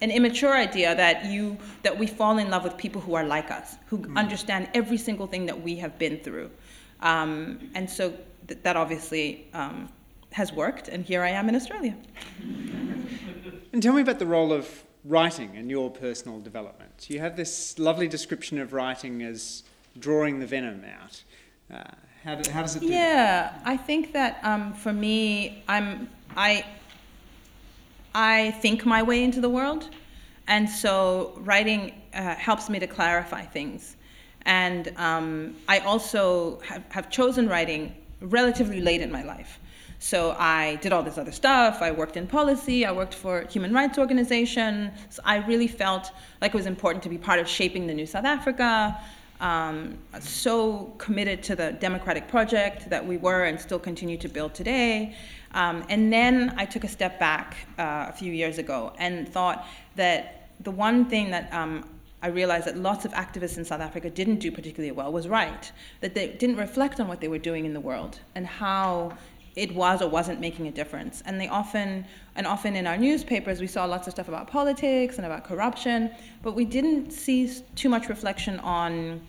an 0.00 0.10
immature 0.10 0.54
idea 0.54 0.94
that 0.94 1.24
you 1.26 1.56
that 1.82 1.98
we 1.98 2.06
fall 2.06 2.38
in 2.38 2.50
love 2.50 2.64
with 2.64 2.76
people 2.76 3.00
who 3.00 3.14
are 3.14 3.24
like 3.24 3.50
us, 3.50 3.76
who 3.86 3.98
mm. 3.98 4.16
understand 4.16 4.68
every 4.74 4.98
single 4.98 5.26
thing 5.26 5.46
that 5.46 5.60
we 5.60 5.76
have 5.76 5.98
been 5.98 6.18
through, 6.18 6.50
um, 7.00 7.58
and 7.74 7.88
so 7.88 8.12
th- 8.46 8.60
that 8.62 8.76
obviously 8.76 9.48
um, 9.54 9.88
has 10.32 10.52
worked. 10.52 10.88
And 10.88 11.04
here 11.04 11.22
I 11.22 11.30
am 11.30 11.48
in 11.48 11.56
Australia. 11.56 11.96
And 13.70 13.82
tell 13.82 13.92
me 13.92 14.00
about 14.00 14.18
the 14.18 14.26
role 14.26 14.52
of 14.52 14.82
writing 15.04 15.54
in 15.54 15.68
your 15.68 15.90
personal 15.90 16.40
development. 16.40 17.06
You 17.08 17.20
have 17.20 17.36
this 17.36 17.78
lovely 17.78 18.08
description 18.08 18.58
of 18.58 18.72
writing 18.72 19.22
as 19.22 19.62
drawing 19.98 20.40
the 20.40 20.46
venom 20.46 20.84
out. 20.84 21.22
Uh, 21.72 21.84
how, 22.24 22.34
do, 22.34 22.50
how, 22.50 22.62
does 22.62 22.76
it 22.76 22.80
do 22.80 22.86
Yeah, 22.86 23.52
that? 23.52 23.62
I 23.64 23.76
think 23.76 24.12
that 24.14 24.40
um, 24.42 24.72
for 24.72 24.92
me, 24.92 25.62
I'm 25.68 26.08
I 26.36 26.64
I 28.14 28.52
think 28.62 28.86
my 28.86 29.02
way 29.02 29.22
into 29.22 29.40
the 29.40 29.48
world. 29.48 29.90
And 30.46 30.68
so 30.68 31.34
writing 31.36 32.00
uh, 32.14 32.34
helps 32.34 32.70
me 32.70 32.78
to 32.78 32.86
clarify 32.86 33.44
things. 33.44 33.96
And 34.42 34.92
um, 34.96 35.56
I 35.68 35.80
also 35.80 36.60
have, 36.60 36.82
have 36.90 37.10
chosen 37.10 37.48
writing 37.48 37.94
relatively 38.20 38.80
late 38.80 39.02
in 39.02 39.12
my 39.12 39.22
life. 39.22 39.60
So 40.00 40.36
I 40.38 40.76
did 40.76 40.92
all 40.92 41.02
this 41.02 41.18
other 41.18 41.32
stuff. 41.32 41.82
I 41.82 41.90
worked 41.90 42.16
in 42.16 42.26
policy. 42.26 42.86
I 42.86 42.92
worked 42.92 43.14
for 43.14 43.42
human 43.42 43.74
rights 43.74 43.98
organizations. 43.98 45.20
I 45.24 45.38
really 45.38 45.66
felt 45.66 46.12
like 46.40 46.54
it 46.54 46.56
was 46.56 46.66
important 46.66 47.02
to 47.02 47.08
be 47.08 47.18
part 47.18 47.40
of 47.40 47.48
shaping 47.48 47.86
the 47.86 47.94
new 47.94 48.06
South 48.06 48.24
Africa. 48.24 48.98
Um, 49.40 49.98
so 50.20 50.94
committed 50.98 51.42
to 51.44 51.56
the 51.56 51.72
democratic 51.72 52.26
project 52.28 52.90
that 52.90 53.06
we 53.06 53.16
were 53.16 53.44
and 53.44 53.60
still 53.60 53.78
continue 53.78 54.16
to 54.18 54.28
build 54.28 54.54
today. 54.54 55.14
Um, 55.54 55.84
and 55.88 56.12
then 56.12 56.54
I 56.56 56.64
took 56.64 56.84
a 56.84 56.88
step 56.88 57.18
back 57.18 57.56
uh, 57.78 58.06
a 58.08 58.12
few 58.12 58.32
years 58.32 58.58
ago 58.58 58.92
and 58.98 59.28
thought 59.28 59.66
that 59.96 60.50
the 60.60 60.70
one 60.70 61.04
thing 61.04 61.30
that 61.30 61.52
um, 61.52 61.84
I 62.20 62.28
realized 62.28 62.66
that 62.66 62.76
lots 62.76 63.04
of 63.04 63.12
activists 63.12 63.58
in 63.58 63.64
South 63.64 63.80
Africa 63.80 64.10
didn't 64.10 64.40
do 64.40 64.50
particularly 64.50 64.90
well 64.90 65.12
was 65.12 65.28
right, 65.28 65.70
that 66.00 66.14
they 66.14 66.28
didn't 66.28 66.56
reflect 66.56 66.98
on 66.98 67.06
what 67.06 67.20
they 67.20 67.28
were 67.28 67.38
doing 67.38 67.64
in 67.64 67.74
the 67.74 67.80
world 67.80 68.18
and 68.34 68.46
how 68.46 69.16
it 69.58 69.74
was 69.74 70.00
or 70.00 70.08
wasn't 70.08 70.40
making 70.40 70.68
a 70.68 70.70
difference. 70.70 71.20
And 71.26 71.40
they 71.40 71.48
often, 71.48 72.06
and 72.36 72.46
often 72.46 72.76
in 72.76 72.86
our 72.86 72.96
newspapers, 72.96 73.60
we 73.60 73.66
saw 73.66 73.84
lots 73.84 74.06
of 74.06 74.12
stuff 74.12 74.28
about 74.28 74.46
politics 74.46 75.16
and 75.16 75.26
about 75.26 75.44
corruption, 75.44 76.10
but 76.42 76.54
we 76.54 76.64
didn't 76.64 77.10
see 77.10 77.52
too 77.74 77.88
much 77.88 78.08
reflection 78.08 78.60
on 78.60 79.20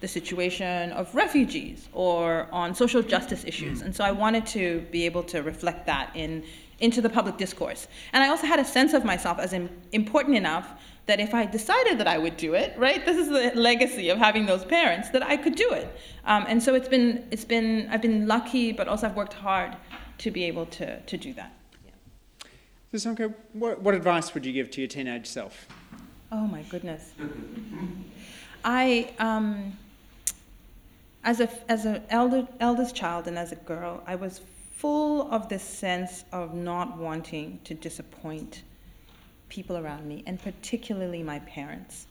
the 0.00 0.06
situation 0.06 0.92
of 0.92 1.12
refugees 1.12 1.88
or 1.92 2.46
on 2.52 2.72
social 2.74 3.02
justice 3.02 3.44
issues. 3.44 3.82
And 3.82 3.94
so 3.94 4.04
I 4.04 4.12
wanted 4.12 4.46
to 4.58 4.86
be 4.92 5.06
able 5.06 5.24
to 5.24 5.42
reflect 5.42 5.86
that 5.86 6.10
in, 6.14 6.44
into 6.78 7.00
the 7.00 7.10
public 7.10 7.36
discourse. 7.36 7.88
And 8.12 8.22
I 8.22 8.28
also 8.28 8.46
had 8.46 8.60
a 8.60 8.64
sense 8.64 8.92
of 8.92 9.04
myself 9.04 9.40
as 9.40 9.52
important 9.92 10.36
enough 10.36 10.68
that 11.06 11.20
if 11.20 11.34
I 11.34 11.44
decided 11.46 11.98
that 11.98 12.08
I 12.08 12.18
would 12.18 12.36
do 12.36 12.54
it, 12.54 12.74
right, 12.78 13.04
this 13.04 13.16
is 13.16 13.28
the 13.28 13.52
legacy 13.60 14.08
of 14.08 14.18
having 14.18 14.46
those 14.46 14.64
parents, 14.64 15.10
that 15.10 15.22
I 15.22 15.36
could 15.36 15.54
do 15.54 15.70
it. 15.70 15.88
Um, 16.24 16.46
and 16.48 16.62
so 16.62 16.74
it's 16.74 16.88
been, 16.88 17.26
it's 17.30 17.44
been, 17.44 17.88
I've 17.90 18.00
been 18.02 18.26
lucky, 18.26 18.72
but 18.72 18.88
also 18.88 19.06
I've 19.06 19.16
worked 19.16 19.34
hard 19.34 19.76
to 20.18 20.30
be 20.30 20.44
able 20.44 20.66
to, 20.66 21.00
to 21.00 21.16
do 21.16 21.34
that. 21.34 21.52
Yeah. 21.84 21.90
So, 22.98 23.10
Sisonke, 23.10 23.34
what, 23.52 23.82
what 23.82 23.94
advice 23.94 24.32
would 24.32 24.46
you 24.46 24.52
give 24.52 24.70
to 24.72 24.80
your 24.80 24.88
teenage 24.88 25.26
self? 25.26 25.66
Oh 26.32 26.46
my 26.46 26.62
goodness. 26.62 27.12
I, 28.64 29.12
um, 29.18 29.76
as 31.22 31.40
a 31.40 31.48
as 31.70 31.84
an 31.84 32.02
elder, 32.10 32.46
eldest 32.60 32.94
child 32.94 33.28
and 33.28 33.38
as 33.38 33.52
a 33.52 33.56
girl, 33.56 34.02
I 34.06 34.14
was 34.14 34.40
full 34.76 35.30
of 35.30 35.48
this 35.48 35.62
sense 35.62 36.24
of 36.32 36.54
not 36.54 36.96
wanting 36.98 37.60
to 37.64 37.74
disappoint 37.74 38.62
people 39.48 39.76
around 39.76 40.06
me, 40.06 40.22
and 40.26 40.40
particularly 40.42 41.22
my 41.22 41.38
parents. 41.40 42.06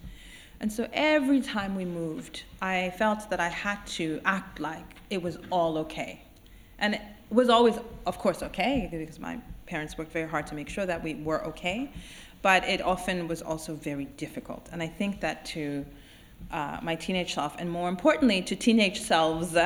And 0.59 0.71
so 0.71 0.87
every 0.93 1.41
time 1.41 1.75
we 1.75 1.83
moved, 1.83 2.43
I 2.61 2.93
felt 2.97 3.29
that 3.29 3.39
I 3.39 3.49
had 3.49 3.85
to 3.87 4.21
act 4.23 4.59
like 4.59 4.85
it 5.09 5.21
was 5.21 5.37
all 5.51 5.77
okay. 5.79 6.21
And 6.79 6.95
it 6.95 7.01
was 7.29 7.49
always, 7.49 7.75
of 8.05 8.17
course, 8.17 8.41
okay, 8.43 8.87
because 8.89 9.19
my 9.19 9.39
parents 9.65 9.97
worked 9.97 10.11
very 10.11 10.29
hard 10.29 10.47
to 10.47 10.55
make 10.55 10.69
sure 10.69 10.85
that 10.85 11.03
we 11.03 11.15
were 11.15 11.43
okay. 11.45 11.91
But 12.41 12.63
it 12.65 12.81
often 12.81 13.27
was 13.27 13.41
also 13.41 13.75
very 13.75 14.05
difficult. 14.05 14.69
And 14.71 14.81
I 14.81 14.87
think 14.87 15.21
that 15.21 15.45
to 15.47 15.85
uh, 16.51 16.79
my 16.81 16.95
teenage 16.95 17.33
self, 17.33 17.55
and 17.57 17.69
more 17.69 17.89
importantly, 17.89 18.41
to 18.43 18.55
teenage 18.55 19.01
selves 19.01 19.57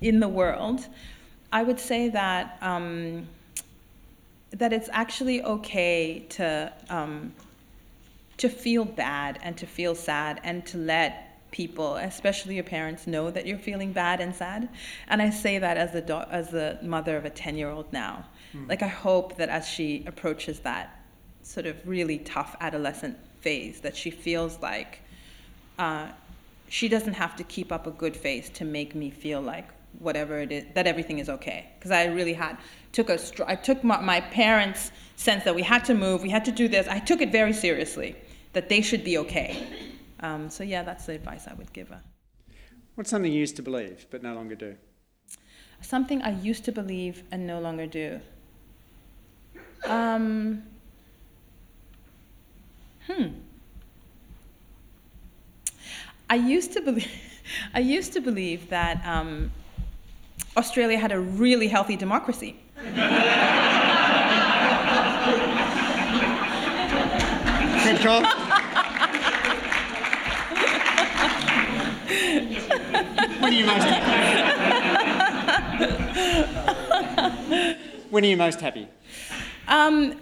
in 0.00 0.20
the 0.20 0.28
world, 0.28 0.86
I 1.52 1.62
would 1.62 1.80
say 1.80 2.08
that 2.10 2.58
um, 2.60 3.26
that 4.54 4.72
it's 4.72 4.88
actually 4.92 5.42
okay 5.42 6.24
to 6.30 6.72
um, 6.88 7.32
to 8.36 8.48
feel 8.48 8.84
bad 8.84 9.38
and 9.42 9.56
to 9.56 9.66
feel 9.66 9.94
sad 9.94 10.40
and 10.42 10.66
to 10.66 10.76
let 10.76 11.30
people, 11.50 11.94
especially 11.96 12.56
your 12.56 12.64
parents, 12.64 13.06
know 13.06 13.30
that 13.30 13.46
you're 13.46 13.58
feeling 13.58 13.92
bad 13.92 14.20
and 14.20 14.34
sad. 14.34 14.68
And 15.06 15.22
I 15.22 15.30
say 15.30 15.58
that 15.58 15.76
as 15.76 15.92
the 15.92 16.00
do- 16.00 16.30
as 16.30 16.50
the 16.50 16.78
mother 16.82 17.16
of 17.16 17.24
a 17.24 17.30
ten 17.30 17.56
year 17.56 17.70
old 17.70 17.92
now. 17.92 18.24
Mm. 18.54 18.68
Like 18.68 18.82
I 18.82 18.88
hope 18.88 19.36
that 19.36 19.48
as 19.48 19.68
she 19.68 20.04
approaches 20.06 20.60
that 20.60 21.00
sort 21.42 21.66
of 21.66 21.76
really 21.86 22.18
tough 22.18 22.56
adolescent 22.60 23.16
phase, 23.40 23.80
that 23.80 23.96
she 23.96 24.10
feels 24.10 24.60
like 24.60 25.00
uh, 25.78 26.08
she 26.68 26.88
doesn't 26.88 27.14
have 27.14 27.36
to 27.36 27.44
keep 27.44 27.70
up 27.70 27.86
a 27.86 27.90
good 27.90 28.16
face 28.16 28.48
to 28.50 28.64
make 28.64 28.94
me 28.94 29.10
feel 29.10 29.40
like 29.40 29.68
whatever 29.98 30.40
it 30.40 30.50
is 30.50 30.64
that 30.74 30.88
everything 30.88 31.20
is 31.20 31.28
okay 31.28 31.66
because 31.78 31.92
i 31.92 32.04
really 32.06 32.32
had 32.32 32.56
took 32.94 33.10
a 33.10 33.18
str- 33.18 33.42
i 33.46 33.56
took 33.56 33.82
my, 33.84 34.00
my 34.00 34.20
parents 34.20 34.92
sense 35.16 35.44
that 35.44 35.54
we 35.54 35.62
had 35.62 35.84
to 35.84 35.94
move 35.94 36.22
we 36.22 36.30
had 36.30 36.44
to 36.44 36.52
do 36.52 36.68
this. 36.68 36.86
I 36.88 37.00
took 37.00 37.20
it 37.20 37.30
very 37.32 37.52
seriously 37.52 38.16
that 38.52 38.68
they 38.68 38.80
should 38.80 39.02
be 39.02 39.18
okay. 39.18 39.50
Um, 40.20 40.48
so 40.48 40.62
yeah 40.64 40.82
that's 40.82 41.04
the 41.06 41.14
advice 41.14 41.46
i 41.48 41.54
would 41.54 41.72
give 41.72 41.88
her. 41.88 42.00
What's 42.94 43.10
something 43.10 43.32
you 43.32 43.40
used 43.40 43.56
to 43.56 43.62
believe 43.62 44.06
but 44.10 44.22
no 44.22 44.34
longer 44.34 44.54
do? 44.54 44.76
Something 45.82 46.22
i 46.22 46.30
used 46.30 46.64
to 46.66 46.72
believe 46.72 47.24
and 47.32 47.46
no 47.46 47.60
longer 47.60 47.86
do. 47.86 48.20
Um, 49.84 50.62
hmm. 53.06 53.26
I 56.30 56.36
used 56.36 56.72
to 56.72 56.80
believe, 56.80 57.10
I 57.74 57.80
used 57.80 58.12
to 58.14 58.20
believe 58.20 58.70
that 58.70 59.04
um, 59.04 59.52
Australia 60.56 60.98
had 60.98 61.12
a 61.12 61.20
really 61.20 61.68
healthy 61.68 61.96
democracy. 61.96 62.56
Control. 67.84 68.22
when 73.40 73.52
are 73.52 73.56
you 73.56 73.64
most 73.66 73.86
happy? 73.86 74.14
when 78.10 78.24
are 78.24 78.26
you 78.26 78.36
most 78.36 78.60
happy? 78.60 78.88
Um. 79.66 80.20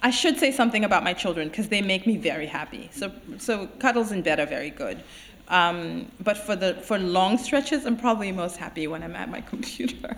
I 0.00 0.10
should 0.10 0.38
say 0.38 0.52
something 0.52 0.84
about 0.84 1.02
my 1.02 1.12
children 1.12 1.48
because 1.48 1.68
they 1.68 1.82
make 1.82 2.06
me 2.06 2.16
very 2.16 2.46
happy. 2.46 2.88
So, 2.92 3.12
so 3.38 3.66
cuddles 3.78 4.12
in 4.12 4.22
bed 4.22 4.38
are 4.38 4.46
very 4.46 4.70
good. 4.70 5.02
Um, 5.48 6.12
but 6.20 6.36
for 6.36 6.56
the 6.56 6.74
for 6.74 6.98
long 6.98 7.38
stretches, 7.38 7.86
I'm 7.86 7.96
probably 7.96 8.30
most 8.32 8.56
happy 8.56 8.86
when 8.86 9.02
I'm 9.02 9.16
at 9.16 9.30
my 9.30 9.40
computer 9.52 10.16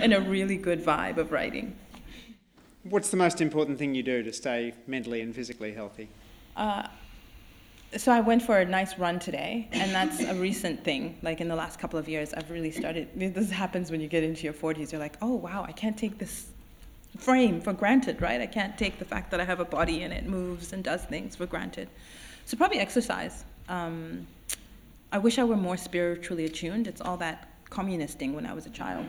in 0.00 0.12
a 0.12 0.20
really 0.20 0.56
good 0.56 0.84
vibe 0.84 1.16
of 1.18 1.32
writing. 1.32 1.76
What's 2.84 3.10
the 3.10 3.16
most 3.16 3.40
important 3.40 3.78
thing 3.78 3.94
you 3.94 4.02
do 4.02 4.22
to 4.22 4.32
stay 4.32 4.74
mentally 4.86 5.20
and 5.20 5.34
physically 5.34 5.72
healthy? 5.72 6.08
Uh, 6.56 6.86
so 7.96 8.12
I 8.12 8.20
went 8.20 8.42
for 8.42 8.58
a 8.58 8.64
nice 8.64 8.96
run 8.98 9.18
today, 9.18 9.68
and 9.72 9.92
that's 9.92 10.22
a 10.22 10.34
recent 10.34 10.84
thing. 10.84 11.18
Like 11.22 11.40
in 11.40 11.48
the 11.48 11.56
last 11.56 11.78
couple 11.80 11.98
of 11.98 12.08
years, 12.08 12.32
I've 12.32 12.50
really 12.50 12.70
started. 12.70 13.08
This 13.16 13.50
happens 13.50 13.90
when 13.90 14.00
you 14.00 14.08
get 14.08 14.22
into 14.22 14.44
your 14.44 14.52
40s. 14.52 14.92
You're 14.92 15.00
like, 15.00 15.16
oh 15.20 15.34
wow, 15.34 15.64
I 15.66 15.72
can't 15.72 15.98
take 15.98 16.16
this 16.18 16.46
frame 17.18 17.60
for 17.60 17.72
granted, 17.72 18.22
right? 18.22 18.40
I 18.40 18.46
can't 18.46 18.78
take 18.78 19.00
the 19.00 19.04
fact 19.04 19.32
that 19.32 19.40
I 19.40 19.44
have 19.44 19.58
a 19.58 19.64
body 19.64 20.04
and 20.04 20.12
it 20.12 20.26
moves 20.26 20.72
and 20.72 20.84
does 20.84 21.02
things 21.02 21.34
for 21.34 21.46
granted. 21.46 21.88
So 22.44 22.56
probably 22.56 22.78
exercise. 22.78 23.44
Um, 23.68 24.26
I 25.12 25.18
wish 25.18 25.38
I 25.38 25.44
were 25.44 25.56
more 25.56 25.76
spiritually 25.76 26.44
attuned. 26.44 26.86
It's 26.86 27.00
all 27.00 27.16
that 27.16 27.48
communist 27.68 28.18
thing 28.18 28.32
when 28.32 28.46
I 28.46 28.52
was 28.52 28.66
a 28.66 28.70
child. 28.70 29.06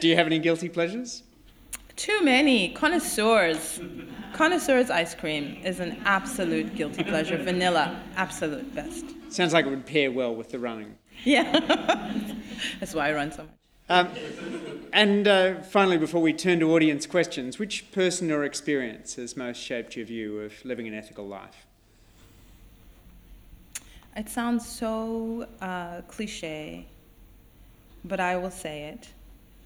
Do 0.00 0.08
you 0.08 0.16
have 0.16 0.26
any 0.26 0.38
guilty 0.38 0.68
pleasures? 0.70 1.22
Too 1.96 2.22
many 2.22 2.70
connoisseurs. 2.70 3.80
Connoisseurs 4.32 4.88
ice 4.88 5.14
cream 5.14 5.58
is 5.64 5.80
an 5.80 6.00
absolute 6.04 6.74
guilty 6.74 7.04
pleasure. 7.04 7.36
Vanilla, 7.36 8.00
absolute 8.16 8.74
best. 8.74 9.04
Sounds 9.28 9.52
like 9.52 9.66
it 9.66 9.70
would 9.70 9.84
pair 9.84 10.10
well 10.10 10.34
with 10.34 10.50
the 10.50 10.58
running. 10.58 10.96
Yeah, 11.24 11.58
that's 12.80 12.94
why 12.94 13.08
I 13.08 13.12
run 13.12 13.32
so 13.32 13.42
much. 13.42 13.50
Um, 13.90 14.08
and 14.92 15.26
uh, 15.26 15.62
finally, 15.62 15.98
before 15.98 16.22
we 16.22 16.32
turn 16.32 16.60
to 16.60 16.72
audience 16.72 17.06
questions, 17.06 17.58
which 17.58 17.90
person 17.90 18.30
or 18.30 18.44
experience 18.44 19.16
has 19.16 19.36
most 19.36 19.58
shaped 19.58 19.96
your 19.96 20.06
view 20.06 20.40
of 20.40 20.64
living 20.64 20.86
an 20.86 20.94
ethical 20.94 21.26
life? 21.26 21.66
It 24.18 24.28
sounds 24.28 24.66
so 24.66 25.46
uh, 25.60 26.00
cliche, 26.08 26.86
but 28.04 28.18
I 28.18 28.36
will 28.36 28.50
say 28.50 28.88
it 28.88 29.08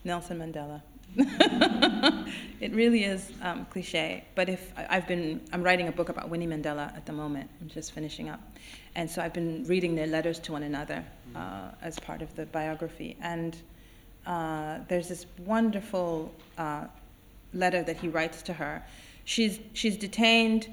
Nelson 0.05 0.41
Mandela. 0.41 0.83
it 2.61 2.71
really 2.75 3.05
is 3.05 3.33
um, 3.41 3.65
cliche, 3.71 4.25
but 4.35 4.51
if 4.51 4.71
I've 4.77 5.09
been, 5.09 5.41
I'm 5.55 5.63
writing 5.63 5.89
a 5.89 5.93
book 5.93 6.11
about 6.11 6.29
Winnie 6.29 6.47
Mandela 6.47 6.95
at 6.95 7.07
the 7.07 7.15
moment. 7.15 7.49
I'm 7.63 7.69
just 7.69 7.93
finishing 7.93 8.29
up, 8.29 8.43
and 8.95 9.11
so 9.11 9.23
I've 9.23 9.33
been 9.33 9.65
reading 9.65 9.95
their 9.95 10.07
letters 10.07 10.39
to 10.41 10.53
one 10.53 10.65
another 10.65 11.03
uh, 11.35 11.71
as 11.81 11.99
part 11.99 12.21
of 12.21 12.37
the 12.37 12.45
biography. 12.45 13.17
And 13.23 13.57
uh, 14.27 14.81
there's 14.87 15.09
this 15.09 15.25
wonderful 15.47 16.31
uh, 16.59 16.89
letter 17.55 17.83
that 17.85 17.97
he 17.97 18.09
writes 18.09 18.43
to 18.43 18.53
her. 18.53 18.83
She's 19.25 19.61
she's 19.73 19.97
detained 19.97 20.69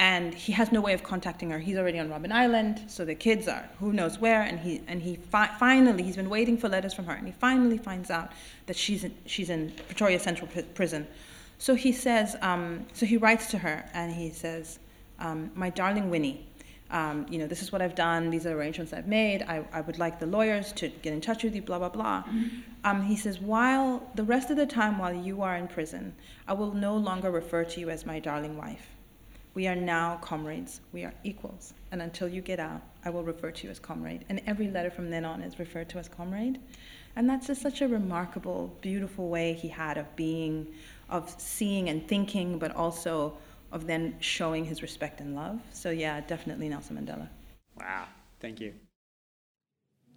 and 0.00 0.32
he 0.32 0.52
has 0.52 0.72
no 0.72 0.80
way 0.80 0.94
of 0.94 1.02
contacting 1.02 1.50
her. 1.50 1.58
He's 1.58 1.76
already 1.76 1.98
on 1.98 2.08
Robben 2.08 2.32
Island, 2.32 2.84
so 2.86 3.04
the 3.04 3.14
kids 3.14 3.46
are 3.46 3.68
who 3.78 3.92
knows 3.92 4.18
where. 4.18 4.40
And 4.40 4.58
he 4.58 4.80
and 4.88 5.02
he 5.02 5.16
fi- 5.16 5.54
finally 5.58 6.02
he's 6.02 6.16
been 6.16 6.30
waiting 6.30 6.56
for 6.56 6.70
letters 6.70 6.94
from 6.94 7.04
her, 7.04 7.12
and 7.12 7.26
he 7.26 7.34
finally 7.34 7.76
finds 7.76 8.10
out 8.10 8.32
that 8.64 8.76
she's 8.76 9.04
in, 9.04 9.14
she's 9.26 9.50
in 9.50 9.72
Pretoria 9.88 10.18
Central 10.18 10.48
P- 10.48 10.62
Prison. 10.62 11.06
So 11.58 11.74
he 11.74 11.92
says, 11.92 12.34
um, 12.40 12.86
so 12.94 13.04
he 13.04 13.18
writes 13.18 13.50
to 13.50 13.58
her, 13.58 13.84
and 13.92 14.10
he 14.10 14.30
says, 14.30 14.78
um, 15.18 15.50
"My 15.54 15.68
darling 15.68 16.08
Winnie." 16.08 16.46
Um, 16.90 17.26
you 17.30 17.38
know, 17.38 17.46
this 17.46 17.62
is 17.62 17.70
what 17.70 17.82
I've 17.82 17.94
done. 17.94 18.30
These 18.30 18.46
are 18.46 18.56
arrangements 18.58 18.92
I've 18.94 19.06
made. 19.06 19.42
I, 19.42 19.64
I 19.72 19.82
would 19.82 19.98
like 19.98 20.18
the 20.18 20.26
lawyers 20.26 20.72
to 20.72 20.88
get 20.88 21.12
in 21.12 21.20
touch 21.20 21.44
with 21.44 21.54
you. 21.54 21.60
Blah 21.60 21.78
blah 21.78 21.90
blah. 21.90 22.24
Um, 22.84 23.02
he 23.02 23.16
says, 23.16 23.38
while 23.38 24.10
the 24.14 24.24
rest 24.24 24.50
of 24.50 24.56
the 24.56 24.66
time 24.66 24.98
while 24.98 25.12
you 25.12 25.42
are 25.42 25.56
in 25.56 25.68
prison, 25.68 26.14
I 26.48 26.54
will 26.54 26.72
no 26.72 26.96
longer 26.96 27.30
refer 27.30 27.64
to 27.64 27.80
you 27.80 27.90
as 27.90 28.06
my 28.06 28.18
darling 28.18 28.56
wife. 28.56 28.96
We 29.60 29.66
are 29.66 29.76
now 29.76 30.16
comrades. 30.22 30.80
We 30.90 31.04
are 31.04 31.12
equals. 31.22 31.74
And 31.92 32.00
until 32.00 32.26
you 32.26 32.40
get 32.40 32.58
out, 32.58 32.80
I 33.04 33.10
will 33.10 33.24
refer 33.24 33.50
to 33.50 33.64
you 33.66 33.70
as 33.70 33.78
comrade. 33.78 34.24
And 34.30 34.40
every 34.46 34.70
letter 34.70 34.90
from 34.90 35.10
then 35.10 35.22
on 35.26 35.42
is 35.42 35.58
referred 35.58 35.90
to 35.90 35.98
as 35.98 36.08
comrade. 36.08 36.58
And 37.14 37.28
that's 37.28 37.46
just 37.48 37.60
such 37.60 37.82
a 37.82 37.86
remarkable, 37.86 38.74
beautiful 38.80 39.28
way 39.28 39.52
he 39.52 39.68
had 39.68 39.98
of 39.98 40.16
being, 40.16 40.66
of 41.10 41.28
seeing 41.36 41.90
and 41.90 42.08
thinking, 42.08 42.58
but 42.58 42.74
also 42.74 43.36
of 43.70 43.86
then 43.86 44.16
showing 44.20 44.64
his 44.64 44.80
respect 44.80 45.20
and 45.20 45.36
love. 45.36 45.60
So, 45.74 45.90
yeah, 45.90 46.22
definitely 46.22 46.70
Nelson 46.70 46.96
Mandela. 46.96 47.28
Wow, 47.78 48.06
thank 48.40 48.62
you. 48.62 48.72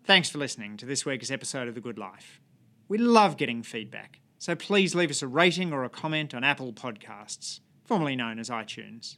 Thanks 0.05 0.29
for 0.29 0.37
listening 0.37 0.77
to 0.77 0.85
this 0.85 1.05
week's 1.05 1.31
episode 1.31 1.67
of 1.67 1.75
The 1.75 1.81
Good 1.81 1.97
Life. 1.97 2.39
We 2.87 2.97
love 2.97 3.35
getting 3.35 3.61
feedback, 3.61 4.21
so 4.39 4.55
please 4.55 4.95
leave 4.95 5.11
us 5.11 5.21
a 5.21 5.27
rating 5.27 5.73
or 5.73 5.83
a 5.83 5.89
comment 5.89 6.33
on 6.33 6.45
Apple 6.45 6.71
Podcasts, 6.71 7.59
formerly 7.83 8.15
known 8.15 8.39
as 8.39 8.49
iTunes. 8.49 9.17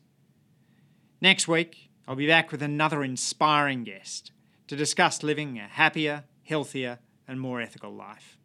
Next 1.25 1.47
week, 1.47 1.89
I'll 2.07 2.15
be 2.15 2.27
back 2.27 2.51
with 2.51 2.61
another 2.61 3.03
inspiring 3.03 3.83
guest 3.83 4.31
to 4.67 4.75
discuss 4.75 5.23
living 5.23 5.57
a 5.57 5.63
happier, 5.63 6.25
healthier, 6.43 6.99
and 7.27 7.41
more 7.41 7.59
ethical 7.59 7.91
life. 7.91 8.37